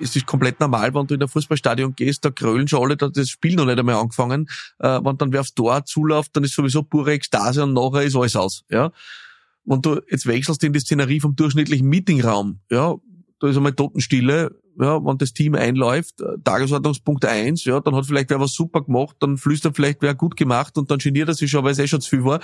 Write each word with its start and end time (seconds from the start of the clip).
es 0.00 0.14
ist 0.16 0.26
komplett 0.26 0.60
normal, 0.60 0.94
wenn 0.94 1.06
du 1.06 1.14
in 1.14 1.22
ein 1.22 1.28
Fußballstadion 1.28 1.94
gehst, 1.94 2.24
da 2.24 2.30
grölen 2.30 2.68
schon 2.68 2.82
alle, 2.82 2.96
da 2.96 3.08
das 3.08 3.28
Spiel 3.28 3.54
noch 3.54 3.66
nicht 3.66 3.78
einmal 3.78 3.96
angefangen. 3.96 4.48
Äh, 4.78 5.00
wenn 5.02 5.18
dann 5.18 5.32
wer 5.32 5.40
aufs 5.40 5.54
Tor 5.54 5.84
zuläuft, 5.84 6.36
dann 6.36 6.44
ist 6.44 6.54
sowieso 6.54 6.82
pure 6.82 7.12
Ekstase 7.12 7.62
und 7.62 7.72
nachher 7.72 8.02
ist 8.02 8.16
alles 8.16 8.36
aus. 8.36 8.64
Ja? 8.70 8.92
Wenn 9.64 9.82
du 9.82 10.00
jetzt 10.10 10.26
wechselst 10.26 10.62
in 10.64 10.72
die 10.72 10.80
Szenerie 10.80 11.20
vom 11.20 11.34
durchschnittlichen 11.34 11.88
Meetingraum, 11.88 12.60
ja, 12.70 12.94
da 13.40 13.48
ist 13.48 13.56
einmal 13.56 13.72
Totenstille, 13.72 14.56
ja, 14.78 15.02
wenn 15.04 15.18
das 15.18 15.32
Team 15.32 15.54
einläuft, 15.54 16.20
äh, 16.20 16.38
Tagesordnungspunkt 16.44 17.24
eins, 17.24 17.64
ja, 17.64 17.80
dann 17.80 17.94
hat 17.94 18.06
vielleicht 18.06 18.30
wer 18.30 18.40
was 18.40 18.52
super 18.52 18.82
gemacht, 18.82 19.16
dann 19.20 19.38
flüstert 19.38 19.76
vielleicht 19.76 20.02
wer 20.02 20.14
gut 20.14 20.36
gemacht 20.36 20.76
und 20.76 20.90
dann 20.90 20.98
geniert 20.98 21.28
er 21.28 21.34
sich 21.34 21.50
schon, 21.50 21.64
weil 21.64 21.72
es 21.72 21.78
eh 21.78 21.88
schon 21.88 22.00
zu 22.00 22.10
viel 22.10 22.24
war. 22.24 22.40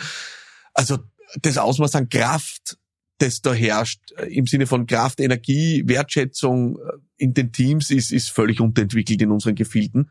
Also 0.75 0.99
das 1.41 1.59
Ausmaß 1.59 1.95
an 1.95 2.09
Kraft, 2.09 2.79
das 3.23 3.41
da 3.41 3.55
herrscht, 3.55 4.01
äh, 4.17 4.27
im 4.27 4.47
Sinne 4.47 4.67
von 4.67 4.87
Kraft, 4.87 5.21
Energie, 5.21 5.85
Wertschätzung 5.87 6.77
äh, 6.77 6.81
in 7.17 7.35
den 7.35 7.53
Teams, 7.53 7.91
ist, 7.91 8.13
ist 8.13 8.31
völlig 8.31 8.61
unterentwickelt 8.61 9.23
in 9.23 9.31
unseren 9.31 9.55
Gefilden. 9.55 10.11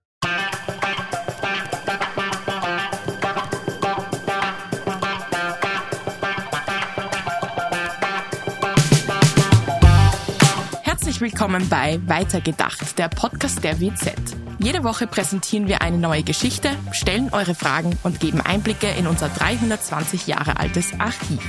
Herzlich 10.84 11.20
willkommen 11.20 11.67
bei 11.70 11.99
Weitergedacht, 12.05 12.98
der 12.98 13.09
Podcast 13.09 13.63
der 13.63 13.81
WZ. 13.81 14.13
Jede 14.59 14.84
Woche 14.84 15.07
präsentieren 15.07 15.67
wir 15.67 15.81
eine 15.81 15.98
neue 15.98 16.23
Geschichte, 16.23 16.70
stellen 16.93 17.29
eure 17.31 17.55
Fragen 17.55 17.98
und 18.03 18.20
geben 18.20 18.39
Einblicke 18.39 18.87
in 18.98 19.07
unser 19.07 19.27
320 19.27 20.27
Jahre 20.27 20.57
altes 20.57 20.93
Archiv. 20.99 21.41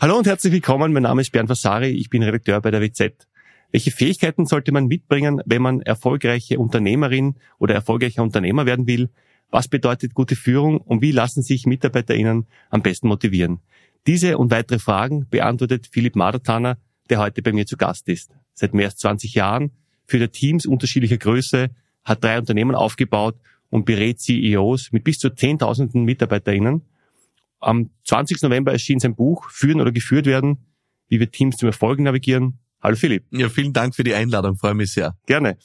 Hallo 0.00 0.16
und 0.16 0.28
herzlich 0.28 0.52
willkommen. 0.52 0.92
Mein 0.92 1.02
Name 1.02 1.22
ist 1.22 1.32
Bernd 1.32 1.48
Vasari. 1.48 1.88
Ich 1.88 2.08
bin 2.08 2.22
Redakteur 2.22 2.60
bei 2.60 2.70
der 2.70 2.80
WZ. 2.80 3.26
Welche 3.72 3.90
Fähigkeiten 3.90 4.46
sollte 4.46 4.70
man 4.70 4.86
mitbringen, 4.86 5.42
wenn 5.44 5.60
man 5.60 5.82
erfolgreiche 5.82 6.60
Unternehmerin 6.60 7.34
oder 7.58 7.74
erfolgreicher 7.74 8.22
Unternehmer 8.22 8.64
werden 8.64 8.86
will? 8.86 9.10
Was 9.50 9.66
bedeutet 9.66 10.14
gute 10.14 10.36
Führung 10.36 10.76
und 10.76 11.02
wie 11.02 11.10
lassen 11.10 11.42
sich 11.42 11.66
MitarbeiterInnen 11.66 12.46
am 12.70 12.82
besten 12.82 13.08
motivieren? 13.08 13.58
Diese 14.06 14.38
und 14.38 14.52
weitere 14.52 14.78
Fragen 14.78 15.26
beantwortet 15.30 15.88
Philipp 15.90 16.14
Madertaner, 16.14 16.78
der 17.10 17.18
heute 17.18 17.42
bei 17.42 17.52
mir 17.52 17.66
zu 17.66 17.76
Gast 17.76 18.08
ist. 18.08 18.30
Seit 18.54 18.74
mehr 18.74 18.86
als 18.86 18.98
20 18.98 19.34
Jahren 19.34 19.72
führt 20.06 20.22
er 20.22 20.30
Teams 20.30 20.64
unterschiedlicher 20.64 21.18
Größe, 21.18 21.70
hat 22.04 22.22
drei 22.22 22.38
Unternehmen 22.38 22.76
aufgebaut 22.76 23.34
und 23.68 23.84
berät 23.84 24.20
CEOs 24.20 24.92
mit 24.92 25.02
bis 25.02 25.18
zu 25.18 25.26
10.000 25.26 25.98
MitarbeiterInnen 25.98 26.82
am 27.60 27.90
20. 28.04 28.42
November 28.42 28.72
erschien 28.72 29.00
sein 29.00 29.14
Buch 29.14 29.50
Führen 29.50 29.80
oder 29.80 29.92
geführt 29.92 30.26
werden, 30.26 30.66
wie 31.08 31.20
wir 31.20 31.30
Teams 31.30 31.56
zum 31.56 31.68
Erfolg 31.68 31.98
navigieren. 32.00 32.58
Hallo 32.82 32.96
Philipp. 32.96 33.24
Ja, 33.32 33.48
vielen 33.48 33.72
Dank 33.72 33.94
für 33.94 34.04
die 34.04 34.14
Einladung, 34.14 34.56
freue 34.56 34.74
mich 34.74 34.92
sehr. 34.92 35.16
Gerne. 35.26 35.58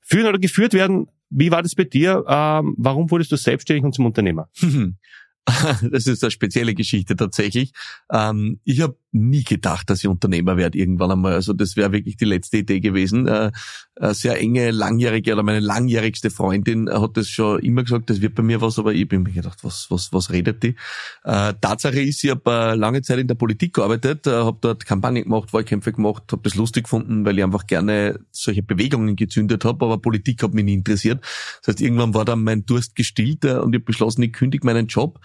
Führen 0.00 0.26
oder 0.26 0.38
geführt 0.38 0.72
werden, 0.72 1.08
wie 1.28 1.50
war 1.50 1.62
das 1.62 1.74
bei 1.74 1.84
dir? 1.84 2.24
Ähm, 2.26 2.74
warum 2.78 3.10
wurdest 3.10 3.30
du 3.30 3.36
selbstständig 3.36 3.84
und 3.84 3.94
zum 3.94 4.06
Unternehmer? 4.06 4.48
das 5.90 6.06
ist 6.06 6.22
eine 6.22 6.30
spezielle 6.30 6.74
Geschichte 6.74 7.16
tatsächlich. 7.16 7.72
Ähm, 8.10 8.60
ich 8.64 8.80
habe 8.80 8.96
nie 9.12 9.42
gedacht, 9.42 9.90
dass 9.90 10.00
ich 10.00 10.08
Unternehmer 10.08 10.56
werde 10.56 10.78
irgendwann 10.78 11.10
einmal. 11.10 11.34
Also 11.34 11.52
das 11.52 11.76
wäre 11.76 11.92
wirklich 11.92 12.16
die 12.16 12.24
letzte 12.24 12.58
Idee 12.58 12.80
gewesen. 12.80 13.26
Äh, 13.26 13.50
eine 13.96 14.14
sehr 14.14 14.38
enge, 14.38 14.70
langjährige 14.70 15.32
oder 15.32 15.42
meine 15.42 15.60
langjährigste 15.60 16.30
Freundin 16.30 16.88
hat 16.90 17.16
das 17.16 17.28
schon 17.28 17.60
immer 17.60 17.82
gesagt, 17.82 18.08
das 18.08 18.20
wird 18.20 18.34
bei 18.34 18.42
mir 18.42 18.60
was, 18.60 18.78
aber 18.78 18.94
ich 18.94 19.08
bin 19.08 19.22
mir 19.22 19.32
gedacht, 19.32 19.58
was, 19.62 19.86
was, 19.90 20.12
was 20.12 20.30
redet 20.30 20.62
die? 20.62 20.76
Äh, 21.24 21.54
Tatsache 21.60 22.00
ist, 22.00 22.24
ich 22.24 22.30
habe 22.30 22.50
äh, 22.50 22.74
lange 22.74 23.02
Zeit 23.02 23.18
in 23.18 23.26
der 23.26 23.34
Politik 23.34 23.74
gearbeitet, 23.74 24.26
äh, 24.26 24.30
habe 24.30 24.58
dort 24.60 24.86
Kampagnen 24.86 25.24
gemacht, 25.24 25.52
Wahlkämpfe 25.52 25.92
gemacht, 25.92 26.24
habe 26.30 26.42
das 26.42 26.54
lustig 26.54 26.84
gefunden, 26.84 27.24
weil 27.24 27.36
ich 27.36 27.44
einfach 27.44 27.66
gerne 27.66 28.20
solche 28.30 28.62
Bewegungen 28.62 29.16
gezündet 29.16 29.64
habe, 29.64 29.84
aber 29.84 29.98
Politik 29.98 30.42
hat 30.42 30.54
mich 30.54 30.64
nie 30.64 30.74
interessiert. 30.74 31.20
Das 31.60 31.68
heißt, 31.68 31.80
irgendwann 31.80 32.14
war 32.14 32.24
dann 32.24 32.42
mein 32.42 32.64
Durst 32.64 32.94
gestillt 32.94 33.44
äh, 33.44 33.54
und 33.54 33.74
ich 33.74 33.84
beschlossen, 33.84 34.22
ich 34.22 34.32
kündige 34.32 34.64
meinen 34.64 34.86
Job 34.86 35.20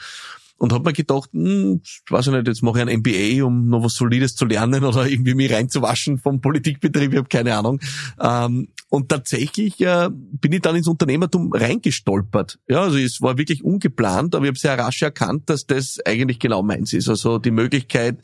und 0.58 0.74
habe 0.74 0.90
mir 0.90 0.94
gedacht, 0.94 1.30
hm, 1.34 1.82
weiß 2.10 2.28
ich 2.28 2.34
nicht, 2.34 2.48
jetzt 2.48 2.64
mache 2.64 2.80
ich 2.80 2.88
ein 2.88 3.00
MBA, 3.00 3.46
um 3.46 3.68
noch 3.68 3.84
was 3.84 3.96
Solides 3.96 4.36
zu 4.36 4.46
lernen 4.46 4.84
oder 4.84 5.08
irgendwie 5.08 5.36
mich 5.36 5.52
reinzuwaschen 5.52 6.18
vom 6.18 6.42
Politikbetrieb, 6.42 7.12
ich 7.12 7.18
habe 7.18 7.28
keine 7.28 7.56
Ahnung. 7.56 7.80
Ähm, 8.20 8.70
und 8.90 9.10
tatsächlich 9.10 9.82
äh, 9.82 10.10
bin 10.12 10.54
ich 10.54 10.62
dann 10.62 10.76
ins 10.76 10.88
Unternehmertum 10.88 11.52
reingestolpert. 11.52 12.60
Ja, 12.68 12.84
also 12.84 12.98
es 12.98 13.22
war 13.22 13.38
wirklich 13.38 13.64
ungeplant, 13.64 14.36
aber 14.36 14.46
ich 14.46 14.50
habe 14.50 14.60
sehr 14.60 14.78
rasch 14.78 15.02
erkannt, 15.02 15.50
dass 15.50 15.66
das 15.66 16.00
eigentlich 16.06 16.40
genau 16.40 16.64
meins 16.64 16.94
ist. 16.94 17.10
Also 17.10 17.38
die 17.38 17.52
Möglichkeit, 17.52 18.20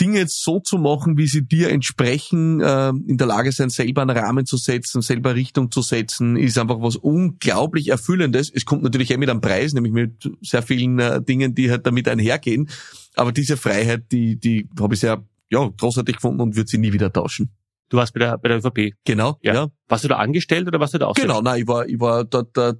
Dinge 0.00 0.18
jetzt 0.18 0.42
so 0.42 0.60
zu 0.60 0.78
machen, 0.78 1.18
wie 1.18 1.26
sie 1.26 1.46
dir 1.46 1.70
entsprechen, 1.70 2.60
äh, 2.60 2.88
in 2.88 3.18
der 3.18 3.26
Lage 3.26 3.52
sein, 3.52 3.68
selber 3.68 4.02
einen 4.02 4.16
Rahmen 4.16 4.46
zu 4.46 4.56
setzen, 4.56 5.02
selber 5.02 5.34
Richtung 5.34 5.70
zu 5.70 5.82
setzen, 5.82 6.36
ist 6.36 6.58
einfach 6.58 6.80
was 6.80 6.96
unglaublich 6.96 7.88
Erfüllendes. 7.88 8.50
Es 8.52 8.64
kommt 8.64 8.82
natürlich 8.82 9.10
eh 9.10 9.16
mit 9.18 9.28
einem 9.28 9.40
Preis, 9.40 9.74
nämlich 9.74 9.92
mit 9.92 10.30
sehr 10.40 10.62
vielen 10.62 10.98
äh, 10.98 11.22
Dingen, 11.22 11.54
die 11.54 11.70
halt 11.70 11.86
damit 11.86 12.08
einhergehen. 12.08 12.68
Aber 13.14 13.32
diese 13.32 13.56
Freiheit, 13.56 14.10
die, 14.10 14.36
die 14.36 14.68
habe 14.78 14.94
ich 14.94 15.00
sehr 15.00 15.22
ja, 15.50 15.68
großartig 15.68 16.16
gefunden 16.16 16.40
und 16.40 16.56
würde 16.56 16.68
sie 16.68 16.78
nie 16.78 16.92
wieder 16.92 17.12
tauschen. 17.12 17.50
Du 17.90 17.96
warst 17.96 18.14
bei 18.14 18.20
der, 18.20 18.38
bei 18.38 18.48
der 18.48 18.58
ÖVP. 18.58 18.94
Genau, 19.04 19.38
ja. 19.42 19.54
ja. 19.54 19.68
Warst 19.88 20.04
du 20.04 20.08
da 20.08 20.16
angestellt 20.16 20.66
oder 20.68 20.80
warst 20.80 20.94
du 20.94 20.98
da 20.98 21.06
auch? 21.08 21.14
Genau, 21.14 21.42
nein, 21.42 21.62
ich 21.62 21.68
war, 21.68 21.86
ich 21.86 22.00
war 22.00 22.24
dort, 22.24 22.56
dort 22.56 22.78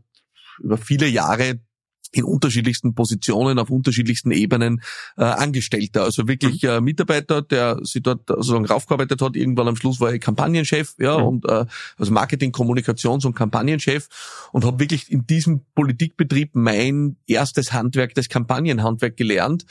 über 0.60 0.76
viele 0.76 1.08
Jahre 1.08 1.60
in 2.12 2.24
unterschiedlichsten 2.24 2.94
Positionen, 2.94 3.58
auf 3.58 3.70
unterschiedlichsten 3.70 4.30
Ebenen 4.30 4.82
äh, 5.16 5.24
Angestellter. 5.24 6.04
Also 6.04 6.26
wirklich 6.28 6.62
mhm. 6.62 6.68
äh, 6.68 6.80
Mitarbeiter, 6.80 7.42
der 7.42 7.78
sich 7.82 8.02
dort 8.02 8.28
sozusagen 8.28 8.66
raufgearbeitet 8.66 9.22
hat. 9.22 9.36
Irgendwann 9.36 9.68
am 9.68 9.76
Schluss 9.76 10.00
war 10.00 10.12
ich 10.12 10.20
Kampagnenchef, 10.20 10.94
ja, 10.98 11.18
mhm. 11.18 11.24
und 11.24 11.48
äh, 11.48 11.66
also 11.98 12.12
Marketing, 12.12 12.52
Kommunikations- 12.52 13.26
und 13.26 13.34
Kampagnenchef 13.34 14.08
und 14.52 14.64
habe 14.64 14.80
wirklich 14.80 15.10
in 15.10 15.26
diesem 15.26 15.62
Politikbetrieb 15.74 16.50
mein 16.54 17.16
erstes 17.26 17.72
Handwerk, 17.72 18.14
das 18.14 18.28
Kampagnenhandwerk 18.28 19.16
gelernt 19.16 19.66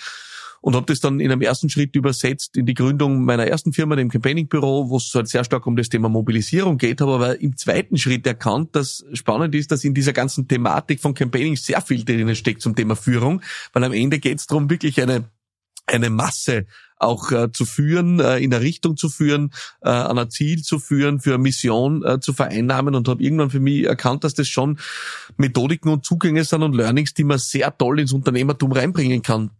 und 0.61 0.75
habe 0.75 0.85
das 0.85 0.99
dann 0.99 1.19
in 1.19 1.31
einem 1.31 1.41
ersten 1.41 1.69
Schritt 1.69 1.95
übersetzt 1.95 2.57
in 2.57 2.65
die 2.65 2.73
Gründung 2.73 3.23
meiner 3.23 3.47
ersten 3.47 3.73
Firma, 3.73 3.95
dem 3.95 4.09
Campaigning-Büro, 4.09 4.89
wo 4.89 4.97
es 4.97 5.13
halt 5.13 5.27
sehr 5.27 5.43
stark 5.43 5.65
um 5.67 5.75
das 5.75 5.89
Thema 5.89 6.09
Mobilisierung 6.09 6.77
geht, 6.77 7.01
habe 7.01 7.13
aber 7.13 7.41
im 7.41 7.57
zweiten 7.57 7.97
Schritt 7.97 8.25
erkannt, 8.27 8.75
dass 8.75 9.05
spannend 9.13 9.55
ist, 9.55 9.71
dass 9.71 9.83
in 9.83 9.93
dieser 9.93 10.13
ganzen 10.13 10.47
Thematik 10.47 10.99
von 10.99 11.13
Campaigning 11.13 11.55
sehr 11.55 11.81
viel 11.81 12.03
drinnen 12.03 12.35
steckt 12.35 12.61
zum 12.61 12.75
Thema 12.75 12.95
Führung, 12.95 13.41
weil 13.73 13.83
am 13.83 13.93
Ende 13.93 14.19
geht 14.19 14.39
es 14.39 14.47
darum, 14.47 14.69
wirklich 14.69 15.01
eine 15.01 15.25
eine 15.89 16.09
Masse 16.09 16.65
auch 16.97 17.31
äh, 17.31 17.51
zu 17.51 17.65
führen, 17.65 18.19
äh, 18.19 18.37
in 18.39 18.53
eine 18.53 18.63
Richtung 18.63 18.97
zu 18.97 19.09
führen, 19.09 19.51
äh, 19.81 19.89
an 19.89 20.17
ein 20.19 20.29
Ziel 20.29 20.61
zu 20.61 20.79
führen, 20.79 21.19
für 21.19 21.33
eine 21.33 21.43
Mission 21.43 22.03
äh, 22.03 22.19
zu 22.19 22.33
vereinnahmen 22.33 22.93
und 22.93 23.07
habe 23.07 23.23
irgendwann 23.23 23.49
für 23.49 23.59
mich 23.59 23.85
erkannt, 23.85 24.23
dass 24.23 24.33
das 24.33 24.47
schon 24.47 24.79
Methodiken 25.37 25.89
und 25.89 26.05
Zugänge 26.05 26.43
sind 26.43 26.61
und 26.61 26.75
Learnings, 26.75 27.13
die 27.13 27.23
man 27.23 27.39
sehr 27.39 27.75
toll 27.77 27.99
ins 27.99 28.13
Unternehmertum 28.13 28.71
reinbringen 28.71 29.21
kann. 29.21 29.51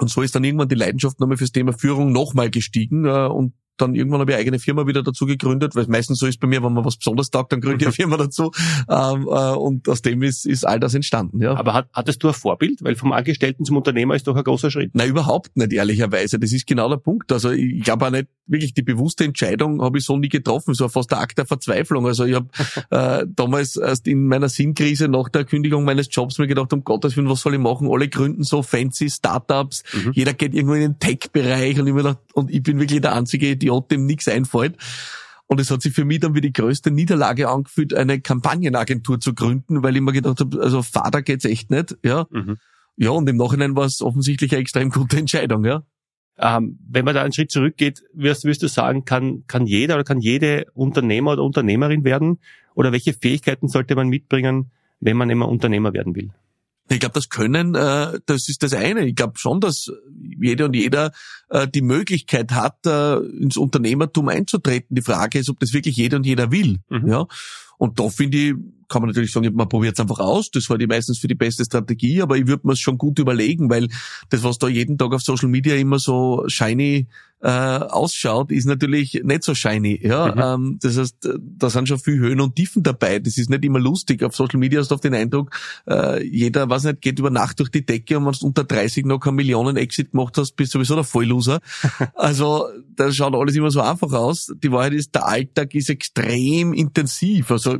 Und 0.00 0.08
so 0.08 0.22
ist 0.22 0.34
dann 0.34 0.44
irgendwann 0.44 0.68
die 0.68 0.74
Leidenschaft 0.74 1.20
nochmal 1.20 1.36
fürs 1.36 1.52
Thema 1.52 1.72
Führung 1.72 2.10
nochmal 2.12 2.50
gestiegen 2.50 3.04
äh, 3.04 3.26
und 3.26 3.52
dann 3.80 3.94
irgendwann 3.94 4.20
habe 4.20 4.32
ich 4.32 4.36
eine 4.36 4.42
eigene 4.42 4.58
Firma 4.58 4.86
wieder 4.86 5.02
dazu 5.02 5.26
gegründet, 5.26 5.74
weil 5.74 5.82
es 5.82 5.88
meistens 5.88 6.18
so 6.18 6.26
ist 6.26 6.40
bei 6.40 6.46
mir, 6.46 6.62
wenn 6.62 6.72
man 6.72 6.84
was 6.84 6.96
besonders 6.96 7.30
taugt, 7.30 7.52
dann 7.52 7.60
gründe 7.60 7.78
ich 7.78 7.86
eine 7.86 7.92
Firma 7.92 8.16
dazu. 8.16 8.50
Ähm, 8.88 9.26
äh, 9.26 9.54
und 9.54 9.88
aus 9.88 10.02
dem 10.02 10.22
ist, 10.22 10.46
ist 10.46 10.64
all 10.64 10.80
das 10.80 10.94
entstanden. 10.94 11.40
Ja. 11.40 11.56
Aber 11.56 11.74
hat, 11.74 11.88
hattest 11.92 12.22
du 12.22 12.28
ein 12.28 12.34
Vorbild? 12.34 12.82
Weil 12.82 12.96
vom 12.96 13.12
Angestellten 13.12 13.64
zum 13.64 13.76
Unternehmer 13.76 14.14
ist 14.14 14.26
doch 14.26 14.36
ein 14.36 14.44
großer 14.44 14.70
Schritt. 14.70 14.94
Nein, 14.94 15.08
überhaupt 15.08 15.56
nicht, 15.56 15.72
ehrlicherweise. 15.72 16.38
Das 16.38 16.52
ist 16.52 16.66
genau 16.66 16.88
der 16.88 16.96
Punkt. 16.96 17.32
Also 17.32 17.50
ich 17.50 17.82
glaube 17.82 18.06
auch 18.06 18.10
nicht, 18.10 18.28
wirklich 18.46 18.74
die 18.74 18.82
bewusste 18.82 19.24
Entscheidung 19.24 19.80
habe 19.82 19.98
ich 19.98 20.04
so 20.04 20.16
nie 20.16 20.28
getroffen. 20.28 20.74
So 20.74 20.88
fast 20.88 21.10
der 21.10 21.20
Akt 21.20 21.38
der 21.38 21.46
Verzweiflung. 21.46 22.06
Also 22.06 22.24
ich 22.24 22.34
habe 22.34 22.48
äh, 22.90 23.26
damals 23.28 23.76
erst 23.76 24.06
in 24.08 24.26
meiner 24.26 24.48
Sinnkrise 24.48 25.08
nach 25.08 25.28
der 25.28 25.44
Kündigung 25.44 25.84
meines 25.84 26.08
Jobs 26.10 26.38
mir 26.38 26.46
gedacht, 26.46 26.72
um 26.72 26.84
Gottes 26.84 27.16
Willen, 27.16 27.28
was 27.28 27.40
soll 27.40 27.54
ich 27.54 27.60
machen? 27.60 27.88
Alle 27.90 28.08
gründen 28.08 28.42
so 28.42 28.62
fancy 28.62 29.08
Startups. 29.08 29.84
Mhm. 29.92 30.12
Jeder 30.14 30.34
geht 30.34 30.54
irgendwo 30.54 30.74
in 30.74 30.80
den 30.80 30.98
Tech-Bereich 30.98 31.78
und 31.78 31.86
ich, 31.86 31.94
mir 31.94 32.02
gedacht, 32.02 32.18
und 32.34 32.50
ich 32.50 32.62
bin 32.62 32.78
wirklich 32.78 33.00
der 33.00 33.14
einzige 33.14 33.50
Idiot, 33.50 33.69
dem 33.78 34.06
nichts 34.06 34.26
einfällt. 34.26 34.76
Und 35.46 35.60
es 35.60 35.70
hat 35.70 35.82
sich 35.82 35.92
für 35.92 36.04
mich 36.04 36.20
dann 36.20 36.34
wie 36.34 36.40
die 36.40 36.52
größte 36.52 36.90
Niederlage 36.90 37.48
angefühlt, 37.48 37.94
eine 37.94 38.20
Kampagnenagentur 38.20 39.18
zu 39.20 39.34
gründen, 39.34 39.82
weil 39.82 39.96
ich 39.96 40.02
mir 40.02 40.12
gedacht 40.12 40.40
habe, 40.40 40.60
also 40.60 40.82
Vater 40.82 41.22
geht's 41.22 41.44
echt 41.44 41.70
nicht, 41.70 41.96
ja. 42.04 42.26
Mhm. 42.30 42.58
Ja, 42.96 43.10
und 43.10 43.28
im 43.28 43.36
Nachhinein 43.36 43.74
war 43.74 43.86
es 43.86 44.02
offensichtlich 44.02 44.52
eine 44.52 44.60
extrem 44.60 44.90
gute 44.90 45.16
Entscheidung, 45.16 45.64
ja. 45.64 45.82
Ähm, 46.38 46.78
wenn 46.88 47.04
man 47.04 47.14
da 47.14 47.22
einen 47.22 47.32
Schritt 47.32 47.50
zurückgeht, 47.50 48.02
wirst, 48.14 48.44
wirst 48.44 48.62
du 48.62 48.68
sagen, 48.68 49.04
kann, 49.04 49.44
kann 49.46 49.66
jeder 49.66 49.96
oder 49.96 50.04
kann 50.04 50.20
jede 50.20 50.66
Unternehmer 50.72 51.32
oder 51.32 51.42
Unternehmerin 51.42 52.04
werden? 52.04 52.38
Oder 52.74 52.92
welche 52.92 53.12
Fähigkeiten 53.12 53.68
sollte 53.68 53.94
man 53.94 54.08
mitbringen, 54.08 54.70
wenn 55.00 55.16
man 55.16 55.28
immer 55.28 55.48
Unternehmer 55.48 55.92
werden 55.92 56.14
will? 56.14 56.30
Ich 56.92 56.98
glaube, 56.98 57.14
das 57.14 57.28
Können, 57.28 57.76
äh, 57.76 58.18
das 58.26 58.48
ist 58.48 58.62
das 58.64 58.74
eine. 58.74 59.06
Ich 59.06 59.14
glaube 59.14 59.38
schon, 59.38 59.60
dass 59.60 59.90
jeder 60.40 60.64
und 60.64 60.74
jeder 60.74 61.12
äh, 61.48 61.68
die 61.68 61.82
Möglichkeit 61.82 62.50
hat, 62.50 62.84
äh, 62.84 63.16
ins 63.16 63.56
Unternehmertum 63.56 64.28
einzutreten. 64.28 64.96
Die 64.96 65.02
Frage 65.02 65.38
ist, 65.38 65.48
ob 65.48 65.60
das 65.60 65.72
wirklich 65.72 65.96
jeder 65.96 66.16
und 66.16 66.26
jeder 66.26 66.50
will. 66.50 66.78
Mhm. 66.88 67.08
Ja. 67.08 67.26
Und 67.78 68.00
da 68.00 68.08
finde 68.08 68.38
ich, 68.38 68.54
kann 68.88 69.02
man 69.02 69.08
natürlich 69.08 69.32
sagen, 69.32 69.54
man 69.54 69.68
probiert 69.68 69.94
es 69.94 70.00
einfach 70.00 70.18
aus. 70.18 70.50
Das 70.50 70.68
war 70.68 70.78
die 70.78 70.88
meistens 70.88 71.18
für 71.18 71.28
die 71.28 71.36
beste 71.36 71.64
Strategie, 71.64 72.20
aber 72.22 72.36
ich 72.36 72.48
würde 72.48 72.66
mir 72.66 72.72
es 72.72 72.80
schon 72.80 72.98
gut 72.98 73.20
überlegen, 73.20 73.70
weil 73.70 73.88
das, 74.28 74.42
was 74.42 74.58
da 74.58 74.66
jeden 74.66 74.98
Tag 74.98 75.14
auf 75.14 75.22
Social 75.22 75.48
Media 75.48 75.76
immer 75.76 75.98
so 75.98 76.44
shiny 76.48 77.06
äh, 77.42 77.48
ausschaut, 77.48 78.52
ist 78.52 78.66
natürlich 78.66 79.22
nicht 79.24 79.44
so 79.44 79.54
shiny. 79.54 79.98
Ja, 80.02 80.34
mhm. 80.34 80.64
ähm, 80.64 80.78
das 80.82 80.98
heißt, 80.98 81.28
da 81.40 81.70
sind 81.70 81.88
schon 81.88 81.98
viel 81.98 82.18
Höhen 82.18 82.40
und 82.40 82.56
Tiefen 82.56 82.82
dabei. 82.82 83.18
Das 83.18 83.38
ist 83.38 83.48
nicht 83.48 83.64
immer 83.64 83.80
lustig. 83.80 84.22
Auf 84.22 84.36
Social 84.36 84.60
Media 84.60 84.80
hast 84.80 84.90
du 84.90 84.94
oft 84.94 85.04
den 85.04 85.14
Eindruck, 85.14 85.50
äh, 85.88 86.22
jeder, 86.24 86.68
weiß 86.68 86.84
nicht, 86.84 87.00
geht 87.00 87.18
über 87.18 87.30
Nacht 87.30 87.58
durch 87.60 87.70
die 87.70 87.84
Decke 87.84 88.18
und 88.18 88.26
wenn 88.26 88.32
du 88.32 88.46
unter 88.46 88.64
30 88.64 89.06
noch 89.06 89.20
keine 89.20 89.36
Millionen 89.36 89.76
Exit 89.76 90.12
gemacht 90.12 90.36
hast, 90.36 90.52
bist 90.52 90.74
du 90.74 90.78
sowieso 90.78 90.96
der 90.96 91.04
Vollloser. 91.04 91.60
also 92.14 92.66
das 92.94 93.16
schaut 93.16 93.34
alles 93.34 93.56
immer 93.56 93.70
so 93.70 93.80
einfach 93.80 94.12
aus. 94.12 94.52
Die 94.62 94.70
Wahrheit 94.70 94.92
ist, 94.92 95.14
der 95.14 95.26
Alltag 95.26 95.74
ist 95.74 95.88
extrem 95.88 96.74
intensiv. 96.74 97.50
Also 97.50 97.78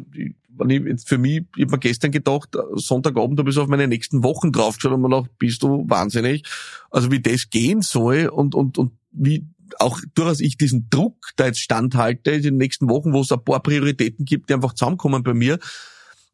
wenn 0.60 0.70
ich 0.70 0.82
jetzt 0.84 1.08
für 1.08 1.18
mich, 1.18 1.42
ich 1.56 1.64
habe 1.64 1.72
mir 1.72 1.78
gestern 1.78 2.10
gedacht, 2.10 2.56
Sonntagabend 2.74 3.38
habe 3.38 3.50
ich 3.50 3.54
so 3.54 3.62
auf 3.62 3.68
meine 3.68 3.88
nächsten 3.88 4.22
Wochen 4.22 4.52
draufgeschaut 4.52 4.92
und 4.92 5.02
mir 5.02 5.08
gedacht, 5.08 5.30
bist 5.38 5.62
du 5.62 5.84
wahnsinnig? 5.88 6.44
Also 6.90 7.10
wie 7.10 7.20
das 7.20 7.50
gehen 7.50 7.82
soll 7.82 8.26
und, 8.26 8.54
und, 8.54 8.78
und 8.78 8.92
wie 9.12 9.46
auch 9.78 10.00
durchaus 10.14 10.40
ich 10.40 10.56
diesen 10.56 10.88
Druck 10.90 11.16
da 11.36 11.46
jetzt 11.46 11.60
standhalte 11.60 12.32
in 12.32 12.42
den 12.42 12.56
nächsten 12.56 12.88
Wochen, 12.88 13.12
wo 13.12 13.20
es 13.20 13.32
ein 13.32 13.44
paar 13.44 13.62
Prioritäten 13.62 14.24
gibt, 14.24 14.48
die 14.48 14.54
einfach 14.54 14.74
zusammenkommen 14.74 15.22
bei 15.22 15.34
mir. 15.34 15.58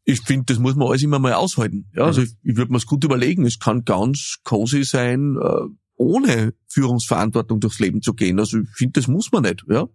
Ich 0.04 0.22
finde, 0.22 0.46
das 0.46 0.58
muss 0.58 0.76
man 0.76 0.88
alles 0.88 1.02
immer 1.02 1.18
mal 1.18 1.34
aushalten. 1.34 1.90
Ja, 1.94 2.04
also 2.04 2.20
mhm. 2.20 2.26
ich, 2.26 2.50
ich 2.50 2.56
würde 2.56 2.72
mir 2.72 2.78
es 2.78 2.86
gut 2.86 3.04
überlegen. 3.04 3.44
Es 3.44 3.58
kann 3.58 3.84
ganz 3.84 4.36
cozy 4.44 4.84
sein, 4.84 5.36
äh, 5.42 5.68
ohne 5.96 6.54
Führungsverantwortung 6.68 7.60
durchs 7.60 7.80
Leben 7.80 8.02
zu 8.02 8.14
gehen. 8.14 8.38
Also 8.38 8.60
ich 8.60 8.68
finde, 8.70 9.00
das 9.00 9.08
muss 9.08 9.32
man 9.32 9.42
nicht. 9.42 9.64
Ja. 9.68 9.88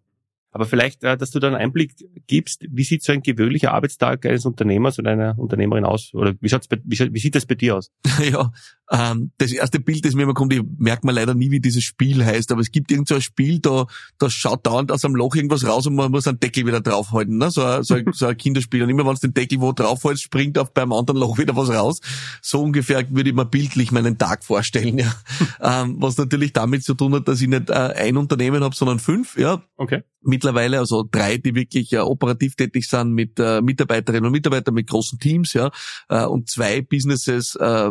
Aber 0.51 0.65
vielleicht, 0.65 1.03
äh, 1.03 1.17
dass 1.17 1.31
du 1.31 1.39
da 1.39 1.47
einen 1.47 1.55
Einblick 1.55 1.95
gibst, 2.27 2.65
wie 2.69 2.83
sieht 2.83 3.03
so 3.03 3.13
ein 3.13 3.21
gewöhnlicher 3.21 3.73
Arbeitstag 3.73 4.25
eines 4.25 4.45
Unternehmers 4.45 4.99
oder 4.99 5.11
einer 5.11 5.39
Unternehmerin 5.39 5.85
aus? 5.85 6.13
Oder 6.13 6.33
wie, 6.41 6.49
schaut's 6.49 6.67
bei, 6.67 6.77
wie, 6.83 7.13
wie 7.13 7.19
sieht 7.19 7.35
das 7.35 7.45
bei 7.45 7.55
dir 7.55 7.77
aus? 7.77 7.91
ja, 8.31 8.51
ähm, 8.91 9.31
das 9.37 9.53
erste 9.53 9.79
Bild, 9.79 10.03
das 10.03 10.13
mir 10.13 10.23
immer 10.23 10.33
kommt, 10.33 10.51
ich 10.53 10.61
merke 10.77 11.07
mir 11.07 11.13
leider 11.13 11.33
nie, 11.33 11.51
wie 11.51 11.61
dieses 11.61 11.83
Spiel 11.83 12.25
heißt, 12.25 12.51
aber 12.51 12.59
es 12.59 12.71
gibt 12.71 12.91
irgend 12.91 13.07
so 13.07 13.15
ein 13.15 13.21
Spiel, 13.21 13.59
da, 13.59 13.85
da 14.17 14.29
schaut 14.29 14.65
dauernd 14.65 14.91
aus 14.91 15.05
einem 15.05 15.15
Loch 15.15 15.35
irgendwas 15.35 15.65
raus 15.65 15.87
und 15.87 15.95
man 15.95 16.11
muss 16.11 16.27
einen 16.27 16.41
Deckel 16.41 16.65
wieder 16.65 16.81
draufhalten. 16.81 17.37
Ne? 17.37 17.49
So, 17.49 17.63
ein, 17.63 17.83
so, 17.83 17.95
ein, 17.95 18.05
so 18.11 18.27
ein 18.27 18.35
Kinderspiel. 18.35 18.83
Und 18.83 18.89
immer 18.89 19.05
wenn 19.05 19.15
du 19.15 19.21
den 19.21 19.33
Deckel 19.33 19.61
wo 19.61 19.71
draufhältst, 19.71 20.23
springt 20.23 20.57
auf 20.57 20.73
beim 20.73 20.91
anderen 20.91 21.19
Loch 21.19 21.37
wieder 21.37 21.55
was 21.55 21.69
raus. 21.69 22.01
So 22.41 22.61
ungefähr 22.61 23.09
würde 23.09 23.29
ich 23.29 23.35
mir 23.35 23.45
bildlich 23.45 23.93
meinen 23.93 24.17
Tag 24.17 24.43
vorstellen. 24.43 24.97
Ja. 24.97 25.15
ähm, 25.61 25.95
was 25.99 26.17
natürlich 26.17 26.51
damit 26.51 26.83
zu 26.83 26.93
tun 26.93 27.13
hat, 27.15 27.29
dass 27.29 27.39
ich 27.41 27.47
nicht 27.47 27.69
äh, 27.69 27.73
ein 27.73 28.17
Unternehmen 28.17 28.63
habe, 28.63 28.75
sondern 28.75 28.99
fünf. 28.99 29.37
Ja. 29.37 29.63
Okay 29.77 30.03
mittlerweile, 30.41 30.79
also 30.79 31.07
drei, 31.09 31.37
die 31.37 31.53
wirklich 31.53 31.93
äh, 31.93 31.99
operativ 31.99 32.55
tätig 32.55 32.87
sind 32.89 33.13
mit 33.13 33.39
äh, 33.39 33.61
Mitarbeiterinnen 33.61 34.25
und 34.25 34.31
Mitarbeitern, 34.31 34.73
mit 34.73 34.87
großen 34.87 35.19
Teams, 35.19 35.53
ja, 35.53 35.69
äh, 36.09 36.25
und 36.25 36.49
zwei 36.49 36.81
Businesses, 36.81 37.55
äh, 37.55 37.89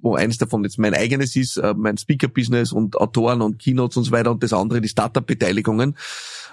wo 0.00 0.14
eines 0.14 0.38
davon 0.38 0.62
jetzt 0.62 0.78
mein 0.78 0.94
eigenes 0.94 1.34
ist, 1.34 1.56
äh, 1.56 1.74
mein 1.76 1.98
Speaker-Business 1.98 2.72
und 2.72 2.96
Autoren 2.96 3.42
und 3.42 3.58
Keynotes 3.58 3.96
und 3.96 4.04
so 4.04 4.12
weiter 4.12 4.30
und 4.30 4.42
das 4.42 4.52
andere 4.52 4.80
die 4.80 4.88
Startup-Beteiligungen. 4.88 5.96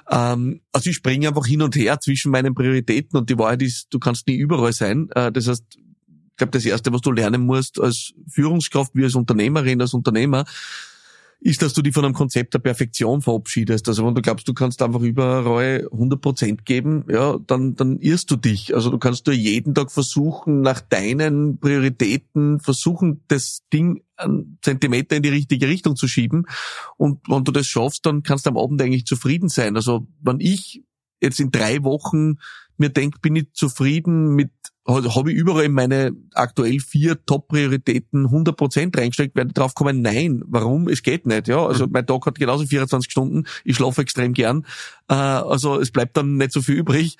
Ähm, 0.09 0.61
also 0.71 0.89
ich 0.89 0.95
springe 0.95 1.27
einfach 1.27 1.45
hin 1.45 1.61
und 1.61 1.75
her 1.75 1.99
zwischen 1.99 2.31
meinen 2.31 2.55
Prioritäten 2.55 3.17
und 3.19 3.29
die 3.29 3.37
Wahrheit 3.37 3.61
ist, 3.61 3.87
du 3.91 3.99
kannst 3.99 4.27
nie 4.27 4.35
überall 4.35 4.73
sein. 4.73 5.09
Äh, 5.13 5.31
das 5.31 5.47
heißt, 5.47 5.63
ich 5.77 6.37
glaube, 6.37 6.51
das 6.51 6.65
Erste, 6.65 6.91
was 6.91 7.01
du 7.01 7.11
lernen 7.11 7.45
musst 7.45 7.79
als 7.79 8.13
Führungskraft, 8.27 8.91
wie 8.95 9.03
als 9.03 9.15
Unternehmerin, 9.15 9.79
als 9.79 9.93
Unternehmer, 9.93 10.45
ist, 11.45 11.61
dass 11.61 11.73
du 11.73 11.83
dich 11.83 11.93
von 11.93 12.03
einem 12.03 12.15
Konzept 12.15 12.55
der 12.55 12.59
Perfektion 12.59 13.21
verabschiedest. 13.21 13.87
Also 13.87 14.03
wenn 14.03 14.15
du 14.15 14.23
glaubst, 14.23 14.47
du 14.47 14.55
kannst 14.55 14.81
einfach 14.81 15.01
überall 15.01 15.87
100 15.91 16.19
Prozent 16.19 16.65
geben, 16.65 17.05
ja, 17.07 17.37
dann, 17.45 17.75
dann 17.75 17.99
irrst 17.99 18.31
du 18.31 18.35
dich. 18.35 18.73
Also 18.73 18.89
du 18.89 18.97
kannst 18.97 19.27
nur 19.27 19.35
jeden 19.35 19.75
Tag 19.75 19.91
versuchen, 19.91 20.61
nach 20.61 20.81
deinen 20.81 21.59
Prioritäten 21.59 22.59
versuchen, 22.59 23.21
das 23.27 23.61
Ding 23.71 24.01
einen 24.15 24.57
Zentimeter 24.63 25.17
in 25.17 25.21
die 25.21 25.29
richtige 25.29 25.67
Richtung 25.67 25.95
zu 25.95 26.07
schieben. 26.07 26.47
Und 26.97 27.19
wenn 27.29 27.43
du 27.43 27.51
das 27.51 27.67
schaffst, 27.67 28.07
dann 28.07 28.23
kannst 28.23 28.47
du 28.47 28.49
am 28.49 28.57
Abend 28.57 28.81
eigentlich 28.81 29.05
zufrieden 29.05 29.47
sein. 29.47 29.75
Also 29.75 30.07
wenn 30.21 30.39
ich 30.39 30.83
jetzt 31.21 31.39
in 31.39 31.51
drei 31.51 31.83
Wochen 31.83 32.37
mir 32.79 32.89
denke, 32.89 33.19
bin 33.19 33.35
ich 33.35 33.53
zufrieden 33.53 34.35
mit 34.35 34.51
habe 34.87 35.31
ich 35.31 35.37
überall 35.37 35.69
meine 35.69 36.11
aktuell 36.33 36.79
vier 36.79 37.25
Top-Prioritäten 37.25 38.27
100% 38.27 38.95
reingesteckt, 38.95 39.35
werde 39.35 39.51
drauf 39.51 39.73
kommen, 39.73 40.01
nein, 40.01 40.43
warum? 40.45 40.87
Es 40.87 41.01
geht 41.01 41.25
nicht, 41.25 41.47
ja. 41.47 41.65
Also 41.65 41.87
mhm. 41.87 41.93
mein 41.93 42.05
Tag 42.05 42.25
hat 42.27 42.37
genauso 42.37 42.65
24 42.65 43.11
Stunden, 43.11 43.45
ich 43.63 43.77
schlafe 43.77 44.01
extrem 44.01 44.33
gern, 44.33 44.65
äh, 45.09 45.15
also 45.15 45.79
es 45.79 45.91
bleibt 45.91 46.15
dann 46.17 46.37
nicht 46.37 46.51
so 46.51 46.61
viel 46.61 46.75
übrig. 46.75 47.17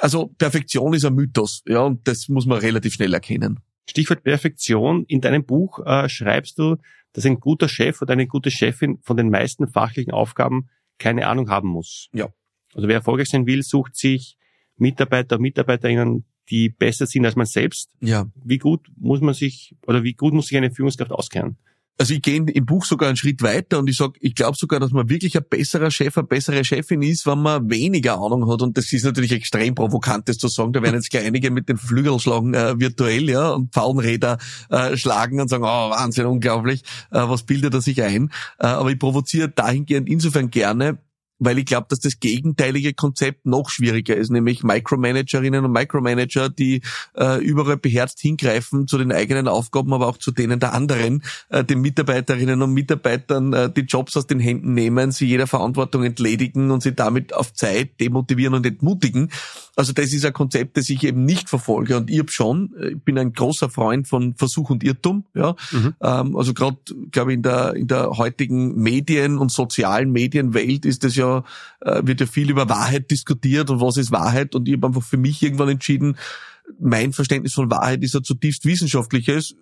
Also 0.00 0.28
Perfektion 0.38 0.94
ist 0.94 1.04
ein 1.04 1.14
Mythos, 1.14 1.62
ja, 1.66 1.80
und 1.80 2.08
das 2.08 2.28
muss 2.28 2.46
man 2.46 2.58
relativ 2.58 2.94
schnell 2.94 3.12
erkennen. 3.12 3.60
Stichwort 3.88 4.22
Perfektion. 4.22 5.04
In 5.06 5.20
deinem 5.20 5.44
Buch 5.44 5.84
äh, 5.84 6.08
schreibst 6.08 6.58
du, 6.58 6.76
dass 7.12 7.26
ein 7.26 7.40
guter 7.40 7.68
Chef 7.68 8.00
oder 8.00 8.14
eine 8.14 8.26
gute 8.26 8.50
Chefin 8.50 8.98
von 9.02 9.16
den 9.18 9.28
meisten 9.28 9.68
fachlichen 9.68 10.12
Aufgaben 10.12 10.68
keine 10.98 11.26
Ahnung 11.26 11.50
haben 11.50 11.68
muss. 11.68 12.08
Ja. 12.12 12.28
Also 12.74 12.88
wer 12.88 12.96
erfolgreich 12.96 13.28
sein 13.28 13.46
will, 13.46 13.62
sucht 13.62 13.96
sich 13.96 14.38
Mitarbeiter, 14.76 15.38
Mitarbeiterinnen, 15.38 16.24
die 16.50 16.68
besser 16.68 17.06
sind 17.06 17.24
als 17.24 17.36
man 17.36 17.46
selbst. 17.46 17.90
Ja. 18.00 18.26
Wie 18.44 18.58
gut 18.58 18.90
muss 18.96 19.20
man 19.20 19.34
sich 19.34 19.74
oder 19.86 20.02
wie 20.02 20.14
gut 20.14 20.34
muss 20.34 20.48
sich 20.48 20.56
eine 20.56 20.70
Führungskraft 20.70 21.12
auskennen? 21.12 21.56
Also 21.96 22.12
ich 22.12 22.22
gehe 22.22 22.36
im 22.36 22.66
Buch 22.66 22.84
sogar 22.84 23.08
einen 23.08 23.16
Schritt 23.16 23.40
weiter 23.42 23.78
und 23.78 23.88
ich 23.88 23.96
sag, 23.96 24.16
ich 24.18 24.34
glaube 24.34 24.56
sogar, 24.58 24.80
dass 24.80 24.90
man 24.90 25.08
wirklich 25.08 25.36
ein 25.36 25.44
besserer 25.48 25.92
Chef, 25.92 26.18
eine 26.18 26.26
bessere 26.26 26.64
Chefin 26.64 27.02
ist, 27.02 27.24
wenn 27.24 27.40
man 27.40 27.70
weniger 27.70 28.14
Ahnung 28.14 28.50
hat. 28.50 28.62
Und 28.62 28.76
das 28.76 28.92
ist 28.92 29.04
natürlich 29.04 29.30
extrem 29.30 29.76
provokant, 29.76 30.28
das 30.28 30.38
zu 30.38 30.48
sagen. 30.48 30.72
Da 30.72 30.82
werden 30.82 30.96
jetzt 30.96 31.10
gleich 31.10 31.24
einige 31.24 31.52
mit 31.52 31.68
den 31.68 31.76
Flügeln 31.76 32.18
schlagen 32.18 32.52
äh, 32.54 32.78
virtuell, 32.80 33.30
ja, 33.30 33.50
und 33.50 33.72
Pfauenräder 33.72 34.38
äh, 34.70 34.96
schlagen 34.96 35.40
und 35.40 35.46
sagen, 35.46 35.62
oh, 35.62 35.90
Wahnsinn, 35.90 36.26
unglaublich, 36.26 36.82
äh, 37.12 37.20
was 37.28 37.44
bildet 37.44 37.74
er 37.74 37.80
sich 37.80 38.02
ein? 38.02 38.30
Äh, 38.58 38.66
aber 38.66 38.90
ich 38.90 38.98
provoziere 38.98 39.48
dahingehend 39.48 40.08
insofern 40.08 40.50
gerne, 40.50 40.98
weil 41.44 41.58
ich 41.58 41.66
glaube, 41.66 41.86
dass 41.88 42.00
das 42.00 42.20
gegenteilige 42.20 42.94
Konzept 42.94 43.46
noch 43.46 43.70
schwieriger 43.70 44.16
ist, 44.16 44.30
nämlich 44.30 44.62
Micromanagerinnen 44.62 45.64
und 45.64 45.72
Micromanager, 45.72 46.48
die 46.48 46.82
äh, 47.16 47.42
überall 47.44 47.76
beherzt 47.76 48.20
hingreifen 48.20 48.86
zu 48.86 48.98
den 48.98 49.12
eigenen 49.12 49.48
Aufgaben, 49.48 49.92
aber 49.92 50.08
auch 50.08 50.18
zu 50.18 50.30
denen 50.30 50.60
der 50.60 50.72
anderen, 50.72 51.22
äh, 51.48 51.64
den 51.64 51.80
Mitarbeiterinnen 51.80 52.62
und 52.62 52.72
Mitarbeitern 52.72 53.52
äh, 53.52 53.70
die 53.70 53.82
Jobs 53.82 54.16
aus 54.16 54.26
den 54.26 54.40
Händen 54.40 54.74
nehmen, 54.74 55.12
sie 55.12 55.26
jeder 55.26 55.46
Verantwortung 55.46 56.04
entledigen 56.04 56.70
und 56.70 56.82
sie 56.82 56.94
damit 56.94 57.34
auf 57.34 57.52
Zeit 57.52 58.00
demotivieren 58.00 58.54
und 58.54 58.66
entmutigen. 58.66 59.30
Also 59.76 59.92
das 59.92 60.12
ist 60.12 60.24
ein 60.24 60.32
Konzept, 60.32 60.76
das 60.76 60.88
ich 60.88 61.02
eben 61.02 61.24
nicht 61.24 61.48
verfolge 61.48 61.96
und 61.96 62.10
ich 62.10 62.30
schon, 62.30 62.74
äh, 62.78 62.90
ich 62.90 63.02
bin 63.02 63.18
ein 63.18 63.32
großer 63.32 63.68
Freund 63.70 64.08
von 64.08 64.34
Versuch 64.34 64.70
und 64.70 64.84
Irrtum, 64.84 65.24
ja. 65.34 65.56
Mhm. 65.72 65.94
Ähm, 66.00 66.36
also 66.36 66.54
gerade, 66.54 66.78
glaube 67.10 67.32
ich, 67.32 67.36
in 67.36 67.42
der, 67.42 67.74
in 67.74 67.88
der 67.88 68.10
heutigen 68.10 68.76
Medien- 68.76 69.38
und 69.38 69.50
sozialen 69.50 70.12
Medienwelt 70.12 70.84
ist 70.84 71.04
das 71.04 71.16
ja, 71.16 71.33
äh, 71.80 72.02
wird 72.04 72.20
ja 72.20 72.26
viel 72.26 72.50
über 72.50 72.68
Wahrheit 72.68 73.10
diskutiert 73.10 73.70
und 73.70 73.80
was 73.80 73.96
ist 73.96 74.12
Wahrheit 74.12 74.54
und 74.54 74.68
ich 74.68 74.74
habe 74.74 74.88
einfach 74.88 75.02
für 75.02 75.16
mich 75.16 75.42
irgendwann 75.42 75.70
entschieden, 75.70 76.16
mein 76.78 77.12
Verständnis 77.12 77.54
von 77.54 77.70
Wahrheit 77.70 78.02
ist 78.02 78.16
ein 78.16 78.24
zutiefst 78.24 78.64
wissenschaftliches. 78.64 79.56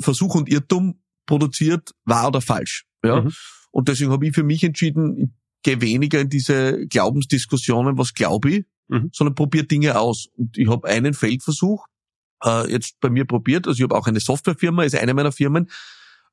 Versuch 0.00 0.34
und 0.34 0.48
Irrtum 0.48 1.00
produziert 1.26 1.94
wahr 2.04 2.28
oder 2.28 2.40
falsch, 2.40 2.86
ja. 3.04 3.22
Mhm. 3.22 3.32
Und 3.70 3.88
deswegen 3.88 4.10
habe 4.10 4.26
ich 4.26 4.34
für 4.34 4.42
mich 4.42 4.64
entschieden, 4.64 5.16
ich 5.16 5.28
gehe 5.62 5.80
weniger 5.80 6.20
in 6.20 6.28
diese 6.28 6.86
Glaubensdiskussionen, 6.88 7.98
was 7.98 8.14
glaube 8.14 8.50
ich, 8.50 8.64
mhm. 8.88 9.10
sondern 9.12 9.34
probiere 9.34 9.64
Dinge 9.64 9.98
aus. 9.98 10.28
Und 10.36 10.56
ich 10.58 10.68
habe 10.68 10.88
einen 10.88 11.14
Feldversuch 11.14 11.86
äh, 12.44 12.70
jetzt 12.70 12.98
bei 13.00 13.10
mir 13.10 13.24
probiert. 13.24 13.66
Also 13.66 13.78
ich 13.78 13.82
habe 13.84 13.96
auch 13.96 14.06
eine 14.06 14.20
Softwarefirma, 14.20 14.84
ist 14.84 14.96
eine 14.96 15.14
meiner 15.14 15.32
Firmen. 15.32 15.70